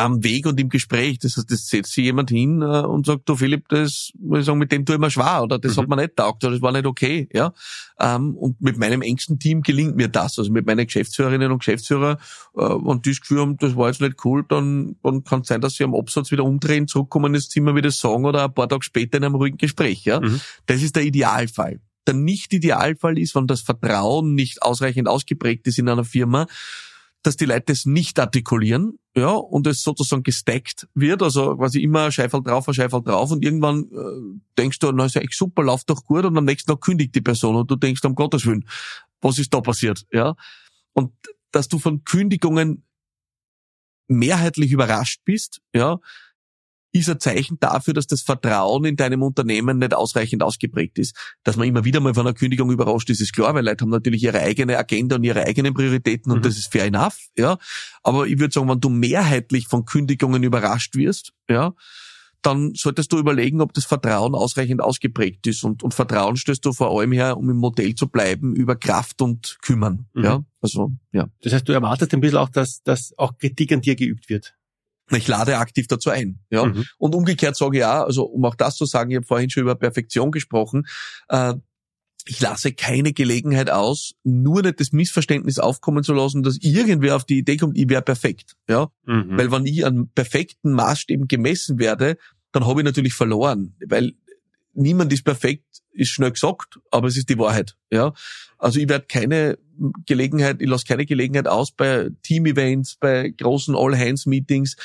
am 0.00 0.24
Weg 0.24 0.46
und 0.46 0.58
im 0.58 0.68
Gespräch. 0.70 1.18
Das 1.18 1.36
heißt, 1.36 1.50
das 1.50 1.66
setzt 1.66 1.92
sich 1.92 2.04
jemand 2.04 2.30
hin 2.30 2.62
äh, 2.62 2.80
und 2.80 3.04
sagt, 3.04 3.28
du 3.28 3.36
Philipp, 3.36 3.68
das 3.68 4.12
muss 4.18 4.40
ich 4.40 4.46
sagen, 4.46 4.58
mit 4.58 4.72
dem 4.72 4.86
tue 4.86 4.96
ich 4.96 5.00
mir 5.00 5.10
schwer 5.10 5.42
oder 5.42 5.58
das 5.58 5.76
mhm. 5.76 5.80
hat 5.80 5.88
mir 5.88 5.96
nicht 5.96 6.16
taugt 6.16 6.42
oder 6.42 6.52
das 6.52 6.62
war 6.62 6.72
nicht 6.72 6.86
okay. 6.86 7.28
Ja? 7.32 7.52
Ähm, 7.98 8.34
und 8.34 8.60
mit 8.60 8.78
meinem 8.78 9.02
engsten 9.02 9.38
Team 9.38 9.62
gelingt 9.62 9.96
mir 9.96 10.08
das. 10.08 10.38
Also 10.38 10.50
mit 10.50 10.66
meinen 10.66 10.86
Geschäftsführerinnen 10.86 11.52
und 11.52 11.58
Geschäftsführer, 11.58 12.18
äh, 12.56 12.60
wenn 12.60 13.02
die 13.02 13.10
das 13.10 13.20
Gefühl 13.20 13.40
haben, 13.40 13.56
das 13.58 13.76
war 13.76 13.88
jetzt 13.88 14.00
nicht 14.00 14.24
cool, 14.24 14.44
dann, 14.48 14.96
dann 15.02 15.22
kann 15.22 15.42
es 15.42 15.48
sein, 15.48 15.60
dass 15.60 15.74
sie 15.74 15.84
am 15.84 15.94
Absatz 15.94 16.30
wieder 16.30 16.44
umdrehen, 16.44 16.88
zurückkommen 16.88 17.34
ins 17.34 17.50
Zimmer 17.50 17.74
wieder 17.74 17.90
sagen 17.90 18.24
oder 18.24 18.44
ein 18.44 18.54
paar 18.54 18.68
Tage 18.68 18.82
später 18.82 19.18
in 19.18 19.24
einem 19.24 19.34
ruhigen 19.34 19.58
Gespräch. 19.58 20.04
Ja? 20.06 20.20
Mhm. 20.20 20.40
Das 20.66 20.82
ist 20.82 20.96
der 20.96 21.04
Idealfall. 21.04 21.80
Der 22.06 22.14
Nicht-Idealfall 22.14 23.18
ist, 23.18 23.34
wenn 23.34 23.46
das 23.46 23.60
Vertrauen 23.60 24.34
nicht 24.34 24.62
ausreichend 24.62 25.08
ausgeprägt 25.08 25.66
ist 25.66 25.78
in 25.78 25.90
einer 25.90 26.04
Firma, 26.04 26.46
dass 27.22 27.36
die 27.36 27.44
Leute 27.44 27.72
es 27.72 27.84
nicht 27.84 28.18
artikulieren, 28.18 28.98
ja, 29.14 29.30
und 29.30 29.66
es 29.66 29.82
sozusagen 29.82 30.22
gestackt 30.22 30.88
wird, 30.94 31.22
also 31.22 31.56
quasi 31.56 31.80
immer 31.82 32.10
Scheifel 32.10 32.42
drauf, 32.42 32.68
ein 32.68 32.74
Scheifel 32.74 33.02
drauf 33.02 33.30
und 33.30 33.44
irgendwann 33.44 33.84
äh, 33.92 34.40
denkst 34.56 34.78
du, 34.78 34.90
na 34.92 35.04
ist 35.04 35.16
ja 35.16 35.20
echt 35.20 35.34
super, 35.34 35.62
läuft 35.62 35.90
doch 35.90 36.04
gut 36.04 36.24
und 36.24 36.36
am 36.38 36.44
nächsten 36.44 36.70
Tag 36.70 36.80
kündigt 36.80 37.14
die 37.14 37.20
Person 37.20 37.56
und 37.56 37.70
du 37.70 37.76
denkst, 37.76 38.04
um 38.04 38.14
Gottes 38.14 38.46
Willen, 38.46 38.64
was 39.20 39.38
ist 39.38 39.52
da 39.52 39.60
passiert, 39.60 40.06
ja? 40.12 40.34
Und 40.92 41.12
dass 41.50 41.68
du 41.68 41.78
von 41.78 42.04
Kündigungen 42.04 42.84
mehrheitlich 44.08 44.72
überrascht 44.72 45.20
bist, 45.24 45.60
ja, 45.74 45.98
ist 46.92 47.08
ein 47.08 47.20
Zeichen 47.20 47.58
dafür, 47.60 47.94
dass 47.94 48.06
das 48.06 48.22
Vertrauen 48.22 48.84
in 48.84 48.96
deinem 48.96 49.22
Unternehmen 49.22 49.78
nicht 49.78 49.94
ausreichend 49.94 50.42
ausgeprägt 50.42 50.98
ist. 50.98 51.16
Dass 51.44 51.56
man 51.56 51.68
immer 51.68 51.84
wieder 51.84 52.00
mal 52.00 52.14
von 52.14 52.26
einer 52.26 52.34
Kündigung 52.34 52.70
überrascht 52.70 53.10
ist, 53.10 53.20
ist 53.20 53.32
klar, 53.32 53.54
weil 53.54 53.64
Leute 53.64 53.82
haben 53.82 53.90
natürlich 53.90 54.22
ihre 54.22 54.40
eigene 54.40 54.76
Agenda 54.76 55.16
und 55.16 55.24
ihre 55.24 55.44
eigenen 55.44 55.74
Prioritäten 55.74 56.32
und 56.32 56.38
mhm. 56.38 56.42
das 56.42 56.56
ist 56.56 56.72
fair 56.72 56.84
enough, 56.84 57.28
ja. 57.36 57.58
Aber 58.02 58.26
ich 58.26 58.38
würde 58.38 58.52
sagen, 58.52 58.68
wenn 58.68 58.80
du 58.80 58.88
mehrheitlich 58.88 59.68
von 59.68 59.84
Kündigungen 59.84 60.42
überrascht 60.42 60.96
wirst, 60.96 61.32
ja, 61.48 61.74
dann 62.42 62.72
solltest 62.74 63.12
du 63.12 63.18
überlegen, 63.18 63.60
ob 63.60 63.74
das 63.74 63.84
Vertrauen 63.84 64.34
ausreichend 64.34 64.80
ausgeprägt 64.80 65.46
ist. 65.46 65.62
Und, 65.62 65.82
und 65.82 65.94
Vertrauen 65.94 66.36
stößt 66.36 66.64
du 66.64 66.72
vor 66.72 66.98
allem 66.98 67.12
her, 67.12 67.36
um 67.36 67.50
im 67.50 67.56
Modell 67.56 67.94
zu 67.94 68.08
bleiben, 68.08 68.54
über 68.54 68.76
Kraft 68.76 69.20
und 69.20 69.58
Kümmern. 69.62 70.06
Mhm. 70.14 70.24
Ja, 70.24 70.44
also, 70.60 70.92
ja. 71.12 71.28
Das 71.42 71.52
heißt, 71.52 71.68
du 71.68 71.72
erwartest 71.72 72.14
ein 72.14 72.20
bisschen 72.20 72.38
auch, 72.38 72.48
dass, 72.48 72.82
dass 72.82 73.12
auch 73.18 73.36
Kritik 73.38 73.72
an 73.72 73.82
dir 73.82 73.94
geübt 73.94 74.28
wird. 74.28 74.54
Ich 75.10 75.28
lade 75.28 75.58
aktiv 75.58 75.86
dazu 75.86 76.10
ein. 76.10 76.40
Ja? 76.50 76.66
Mhm. 76.66 76.84
Und 76.98 77.14
umgekehrt 77.14 77.56
sage 77.56 77.78
ich 77.78 77.84
auch, 77.84 78.06
also 78.06 78.24
um 78.24 78.44
auch 78.44 78.54
das 78.54 78.76
zu 78.76 78.86
sagen, 78.86 79.10
ich 79.10 79.16
habe 79.16 79.26
vorhin 79.26 79.50
schon 79.50 79.62
über 79.62 79.74
Perfektion 79.74 80.30
gesprochen, 80.30 80.86
äh, 81.28 81.54
ich 82.26 82.40
lasse 82.40 82.72
keine 82.72 83.12
Gelegenheit 83.12 83.70
aus, 83.70 84.12
nur 84.24 84.62
nicht 84.62 84.78
das 84.78 84.92
Missverständnis 84.92 85.58
aufkommen 85.58 86.04
zu 86.04 86.12
lassen, 86.12 86.42
dass 86.42 86.58
irgendwer 86.60 87.16
auf 87.16 87.24
die 87.24 87.38
Idee 87.38 87.56
kommt, 87.56 87.76
ich 87.76 87.88
wäre 87.88 88.02
perfekt. 88.02 88.56
Ja? 88.68 88.90
Mhm. 89.06 89.36
Weil 89.36 89.50
wenn 89.50 89.66
ich 89.66 89.84
an 89.84 90.10
perfekten 90.14 90.72
Maßstäben 90.72 91.28
gemessen 91.28 91.78
werde, 91.78 92.16
dann 92.52 92.66
habe 92.66 92.80
ich 92.80 92.84
natürlich 92.84 93.14
verloren. 93.14 93.74
Weil 93.86 94.14
niemand 94.74 95.12
ist 95.12 95.24
perfekt, 95.24 95.64
ist 95.92 96.10
schnell 96.10 96.32
gesagt, 96.32 96.78
aber 96.90 97.08
es 97.08 97.16
ist 97.16 97.28
die 97.28 97.38
Wahrheit. 97.38 97.76
Ja, 97.90 98.12
also 98.58 98.78
ich 98.78 98.88
werde 98.88 99.06
keine 99.06 99.58
Gelegenheit, 100.06 100.60
ich 100.60 100.68
lasse 100.68 100.84
keine 100.86 101.06
Gelegenheit 101.06 101.48
aus 101.48 101.72
bei 101.72 102.10
Team-Events, 102.22 102.96
bei 102.96 103.30
großen 103.30 103.74
All-Hands-Meetings, 103.74 104.76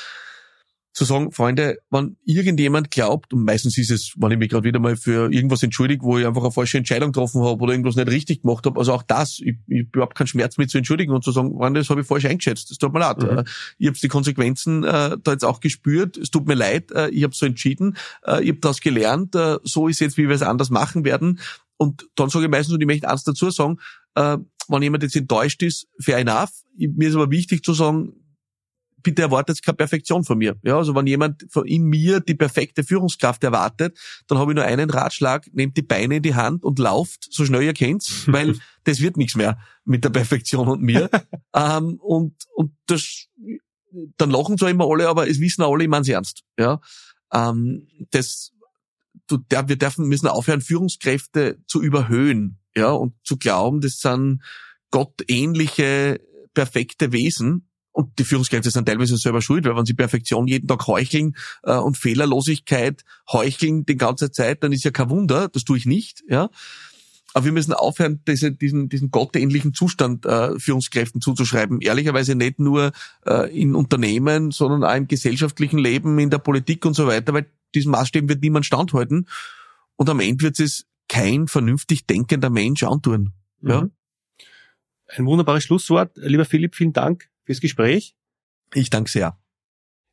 zu 0.96 1.04
sagen, 1.04 1.30
Freunde, 1.30 1.78
wenn 1.90 2.16
irgendjemand 2.24 2.90
glaubt, 2.90 3.34
und 3.34 3.44
meistens 3.44 3.76
ist 3.76 3.90
es, 3.90 4.14
wenn 4.16 4.32
ich 4.32 4.38
mich 4.38 4.48
gerade 4.48 4.64
wieder 4.64 4.78
mal 4.78 4.96
für 4.96 5.30
irgendwas 5.30 5.62
entschuldige, 5.62 6.02
wo 6.02 6.16
ich 6.16 6.26
einfach 6.26 6.40
eine 6.42 6.52
falsche 6.52 6.78
Entscheidung 6.78 7.12
getroffen 7.12 7.42
habe 7.42 7.62
oder 7.62 7.72
irgendwas 7.72 7.96
nicht 7.96 8.08
richtig 8.08 8.40
gemacht 8.40 8.64
habe, 8.64 8.78
also 8.78 8.94
auch 8.94 9.02
das, 9.02 9.38
ich, 9.40 9.58
ich 9.66 9.80
habe 9.80 9.88
überhaupt 9.92 10.16
keinen 10.16 10.26
Schmerz 10.28 10.56
mit 10.56 10.70
zu 10.70 10.78
entschuldigen 10.78 11.12
und 11.12 11.22
zu 11.22 11.32
sagen, 11.32 11.54
Freunde, 11.54 11.80
das 11.80 11.90
habe 11.90 12.00
ich 12.00 12.06
falsch 12.06 12.24
eingeschätzt, 12.24 12.70
das 12.70 12.78
tut 12.78 12.94
mir 12.94 13.00
leid. 13.00 13.18
Mhm. 13.18 13.44
Ich 13.76 13.88
habe 13.88 13.98
die 13.98 14.08
Konsequenzen 14.08 14.84
äh, 14.84 15.18
da 15.22 15.32
jetzt 15.32 15.44
auch 15.44 15.60
gespürt, 15.60 16.16
es 16.16 16.30
tut 16.30 16.46
mir 16.46 16.54
leid, 16.54 16.90
äh, 16.92 17.10
ich 17.10 17.24
habe 17.24 17.34
so 17.34 17.44
entschieden, 17.44 17.98
äh, 18.26 18.42
ich 18.42 18.48
habe 18.48 18.60
daraus 18.60 18.80
gelernt, 18.80 19.34
äh, 19.34 19.58
so 19.64 19.88
ist 19.88 20.00
jetzt, 20.00 20.16
wie 20.16 20.28
wir 20.28 20.34
es 20.34 20.42
anders 20.42 20.70
machen 20.70 21.04
werden. 21.04 21.40
Und 21.76 22.08
dann 22.14 22.30
sage 22.30 22.46
ich 22.46 22.50
meistens, 22.50 22.72
und 22.74 22.80
ich 22.80 22.86
möchte 22.86 23.10
eins 23.10 23.22
dazu 23.22 23.50
sagen, 23.50 23.80
äh, 24.14 24.38
wenn 24.68 24.82
jemand 24.82 25.02
jetzt 25.02 25.14
enttäuscht 25.14 25.62
ist, 25.62 25.88
fair 26.00 26.16
enough. 26.16 26.50
Mir 26.74 27.10
ist 27.10 27.14
aber 27.14 27.30
wichtig 27.30 27.62
zu 27.62 27.74
sagen, 27.74 28.14
bitte 29.06 29.22
erwartet 29.22 29.62
keine 29.62 29.76
Perfektion 29.76 30.24
von 30.24 30.36
mir. 30.36 30.56
Ja, 30.64 30.76
also 30.76 30.96
wenn 30.96 31.06
jemand 31.06 31.46
in 31.64 31.84
mir 31.84 32.18
die 32.18 32.34
perfekte 32.34 32.82
Führungskraft 32.82 33.44
erwartet, 33.44 33.96
dann 34.26 34.38
habe 34.38 34.50
ich 34.50 34.56
nur 34.56 34.64
einen 34.64 34.90
Ratschlag, 34.90 35.46
nehmt 35.52 35.76
die 35.76 35.82
Beine 35.82 36.16
in 36.16 36.24
die 36.24 36.34
Hand 36.34 36.64
und 36.64 36.80
lauft, 36.80 37.28
so 37.30 37.44
schnell 37.44 37.62
ihr 37.62 37.72
kennt, 37.72 38.04
weil 38.26 38.58
das 38.82 39.00
wird 39.00 39.16
nichts 39.16 39.36
mehr 39.36 39.60
mit 39.84 40.02
der 40.02 40.10
Perfektion 40.10 40.66
und 40.66 40.82
mir. 40.82 41.08
ähm, 41.54 42.00
und, 42.00 42.34
und 42.56 42.72
das, 42.86 43.28
dann 44.16 44.30
lachen 44.30 44.58
zwar 44.58 44.70
immer 44.70 44.90
alle, 44.90 45.08
aber 45.08 45.30
es 45.30 45.38
wissen 45.38 45.62
alle, 45.62 45.84
ich 45.84 45.88
meine 45.88 46.08
ernst. 46.08 46.42
Ja, 46.58 46.80
ähm, 47.32 47.86
das, 48.10 48.50
du, 49.28 49.36
der, 49.36 49.68
wir 49.68 49.76
dürfen, 49.76 50.08
müssen 50.08 50.26
aufhören, 50.26 50.62
Führungskräfte 50.62 51.62
zu 51.68 51.80
überhöhen, 51.80 52.58
ja, 52.74 52.90
und 52.90 53.14
zu 53.22 53.36
glauben, 53.36 53.80
das 53.80 54.00
sind 54.00 54.42
gottähnliche, 54.90 56.20
perfekte 56.54 57.12
Wesen. 57.12 57.68
Und 57.96 58.18
die 58.18 58.24
Führungskräfte 58.24 58.70
sind 58.70 58.84
teilweise 58.84 59.16
selber 59.16 59.40
schuld, 59.40 59.64
weil 59.64 59.74
wenn 59.74 59.86
sie 59.86 59.94
Perfektion 59.94 60.46
jeden 60.46 60.68
Tag 60.68 60.86
heucheln 60.86 61.34
äh, 61.62 61.76
und 61.76 61.96
Fehlerlosigkeit 61.96 63.06
heucheln 63.32 63.86
die 63.86 63.96
ganze 63.96 64.30
Zeit, 64.30 64.62
dann 64.62 64.72
ist 64.72 64.84
ja 64.84 64.90
kein 64.90 65.08
Wunder, 65.08 65.48
das 65.48 65.64
tue 65.64 65.78
ich 65.78 65.86
nicht, 65.86 66.22
ja. 66.28 66.50
Aber 67.32 67.46
wir 67.46 67.52
müssen 67.52 67.72
aufhören, 67.72 68.20
diese, 68.28 68.52
diesen, 68.52 68.90
diesen 68.90 69.10
gottähnlichen 69.10 69.72
Zustand 69.72 70.26
äh, 70.26 70.58
Führungskräften 70.58 71.22
zuzuschreiben. 71.22 71.80
Ehrlicherweise 71.80 72.34
nicht 72.34 72.58
nur 72.58 72.92
äh, 73.24 73.50
in 73.58 73.74
Unternehmen, 73.74 74.50
sondern 74.50 74.84
auch 74.84 74.94
im 74.94 75.08
gesellschaftlichen 75.08 75.78
Leben, 75.78 76.18
in 76.18 76.28
der 76.28 76.38
Politik 76.38 76.84
und 76.84 76.92
so 76.92 77.06
weiter, 77.06 77.32
weil 77.32 77.46
diesen 77.74 77.92
Maßstäben 77.92 78.28
wird 78.28 78.42
niemand 78.42 78.66
standhalten. 78.66 79.26
Und 79.96 80.10
am 80.10 80.20
Ende 80.20 80.44
wird 80.44 80.60
es 80.60 80.84
kein 81.08 81.48
vernünftig 81.48 82.06
denkender 82.06 82.50
Mensch 82.50 82.82
antun. 82.82 83.32
Ja? 83.62 83.82
Mhm. 83.82 83.90
Ein 85.16 85.24
wunderbares 85.24 85.64
Schlusswort. 85.64 86.10
Lieber 86.16 86.44
Philipp, 86.44 86.74
vielen 86.74 86.92
Dank 86.92 87.30
fürs 87.46 87.60
Gespräch. 87.60 88.14
Ich 88.74 88.90
danke 88.90 89.10
sehr. 89.10 89.38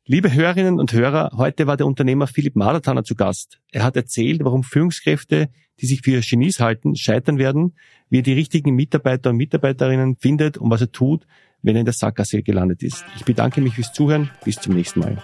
Liebe 0.06 0.32
Hörerinnen 0.32 0.78
und 0.78 0.92
Hörer, 0.92 1.32
heute 1.36 1.66
war 1.66 1.76
der 1.76 1.86
Unternehmer 1.86 2.26
Philipp 2.26 2.56
Madertaner 2.56 3.04
zu 3.04 3.14
Gast. 3.14 3.60
Er 3.72 3.82
hat 3.82 3.96
erzählt, 3.96 4.44
warum 4.44 4.62
Führungskräfte, 4.62 5.48
die 5.80 5.86
sich 5.86 6.02
für 6.02 6.20
Genies 6.20 6.60
halten, 6.60 6.94
scheitern 6.94 7.38
werden, 7.38 7.74
wie 8.10 8.18
er 8.18 8.22
die 8.22 8.34
richtigen 8.34 8.74
Mitarbeiter 8.74 9.30
und 9.30 9.36
Mitarbeiterinnen 9.36 10.16
findet 10.16 10.58
und 10.58 10.70
was 10.70 10.82
er 10.82 10.92
tut, 10.92 11.26
wenn 11.62 11.74
er 11.74 11.80
in 11.80 11.86
der 11.86 11.94
Sackgasse 11.94 12.42
gelandet 12.42 12.82
ist. 12.82 13.04
Ich 13.16 13.24
bedanke 13.24 13.60
mich 13.62 13.74
fürs 13.74 13.92
Zuhören. 13.92 14.30
Bis 14.44 14.56
zum 14.56 14.74
nächsten 14.74 15.00
Mal. 15.00 15.22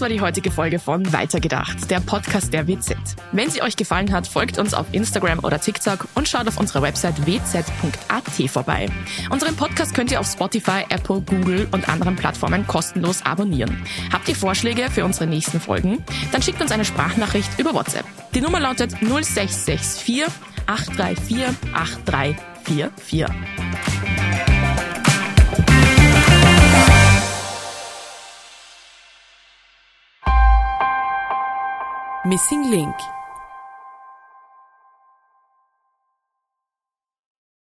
Das 0.00 0.08
war 0.08 0.16
die 0.16 0.22
heutige 0.22 0.50
Folge 0.50 0.78
von 0.78 1.12
Weitergedacht, 1.12 1.90
der 1.90 2.00
Podcast 2.00 2.54
der 2.54 2.66
WZ. 2.66 2.96
Wenn 3.32 3.50
sie 3.50 3.60
euch 3.60 3.76
gefallen 3.76 4.10
hat, 4.12 4.26
folgt 4.26 4.56
uns 4.56 4.72
auf 4.72 4.86
Instagram 4.92 5.40
oder 5.40 5.60
TikTok 5.60 6.08
und 6.14 6.26
schaut 6.26 6.48
auf 6.48 6.58
unserer 6.58 6.80
Website 6.80 7.26
wz.at 7.26 8.50
vorbei. 8.50 8.88
Unseren 9.28 9.54
Podcast 9.56 9.92
könnt 9.92 10.10
ihr 10.10 10.18
auf 10.18 10.26
Spotify, 10.26 10.86
Apple, 10.88 11.20
Google 11.20 11.68
und 11.72 11.86
anderen 11.90 12.16
Plattformen 12.16 12.66
kostenlos 12.66 13.20
abonnieren. 13.26 13.76
Habt 14.10 14.26
ihr 14.30 14.36
Vorschläge 14.36 14.90
für 14.90 15.04
unsere 15.04 15.26
nächsten 15.26 15.60
Folgen? 15.60 16.02
Dann 16.32 16.40
schickt 16.40 16.62
uns 16.62 16.72
eine 16.72 16.86
Sprachnachricht 16.86 17.58
über 17.58 17.74
WhatsApp. 17.74 18.06
Die 18.34 18.40
Nummer 18.40 18.58
lautet 18.58 18.92
0664 19.02 20.24
834 20.64 21.44
8344. 21.74 24.09
Missing 32.22 32.70
Link 32.70 32.94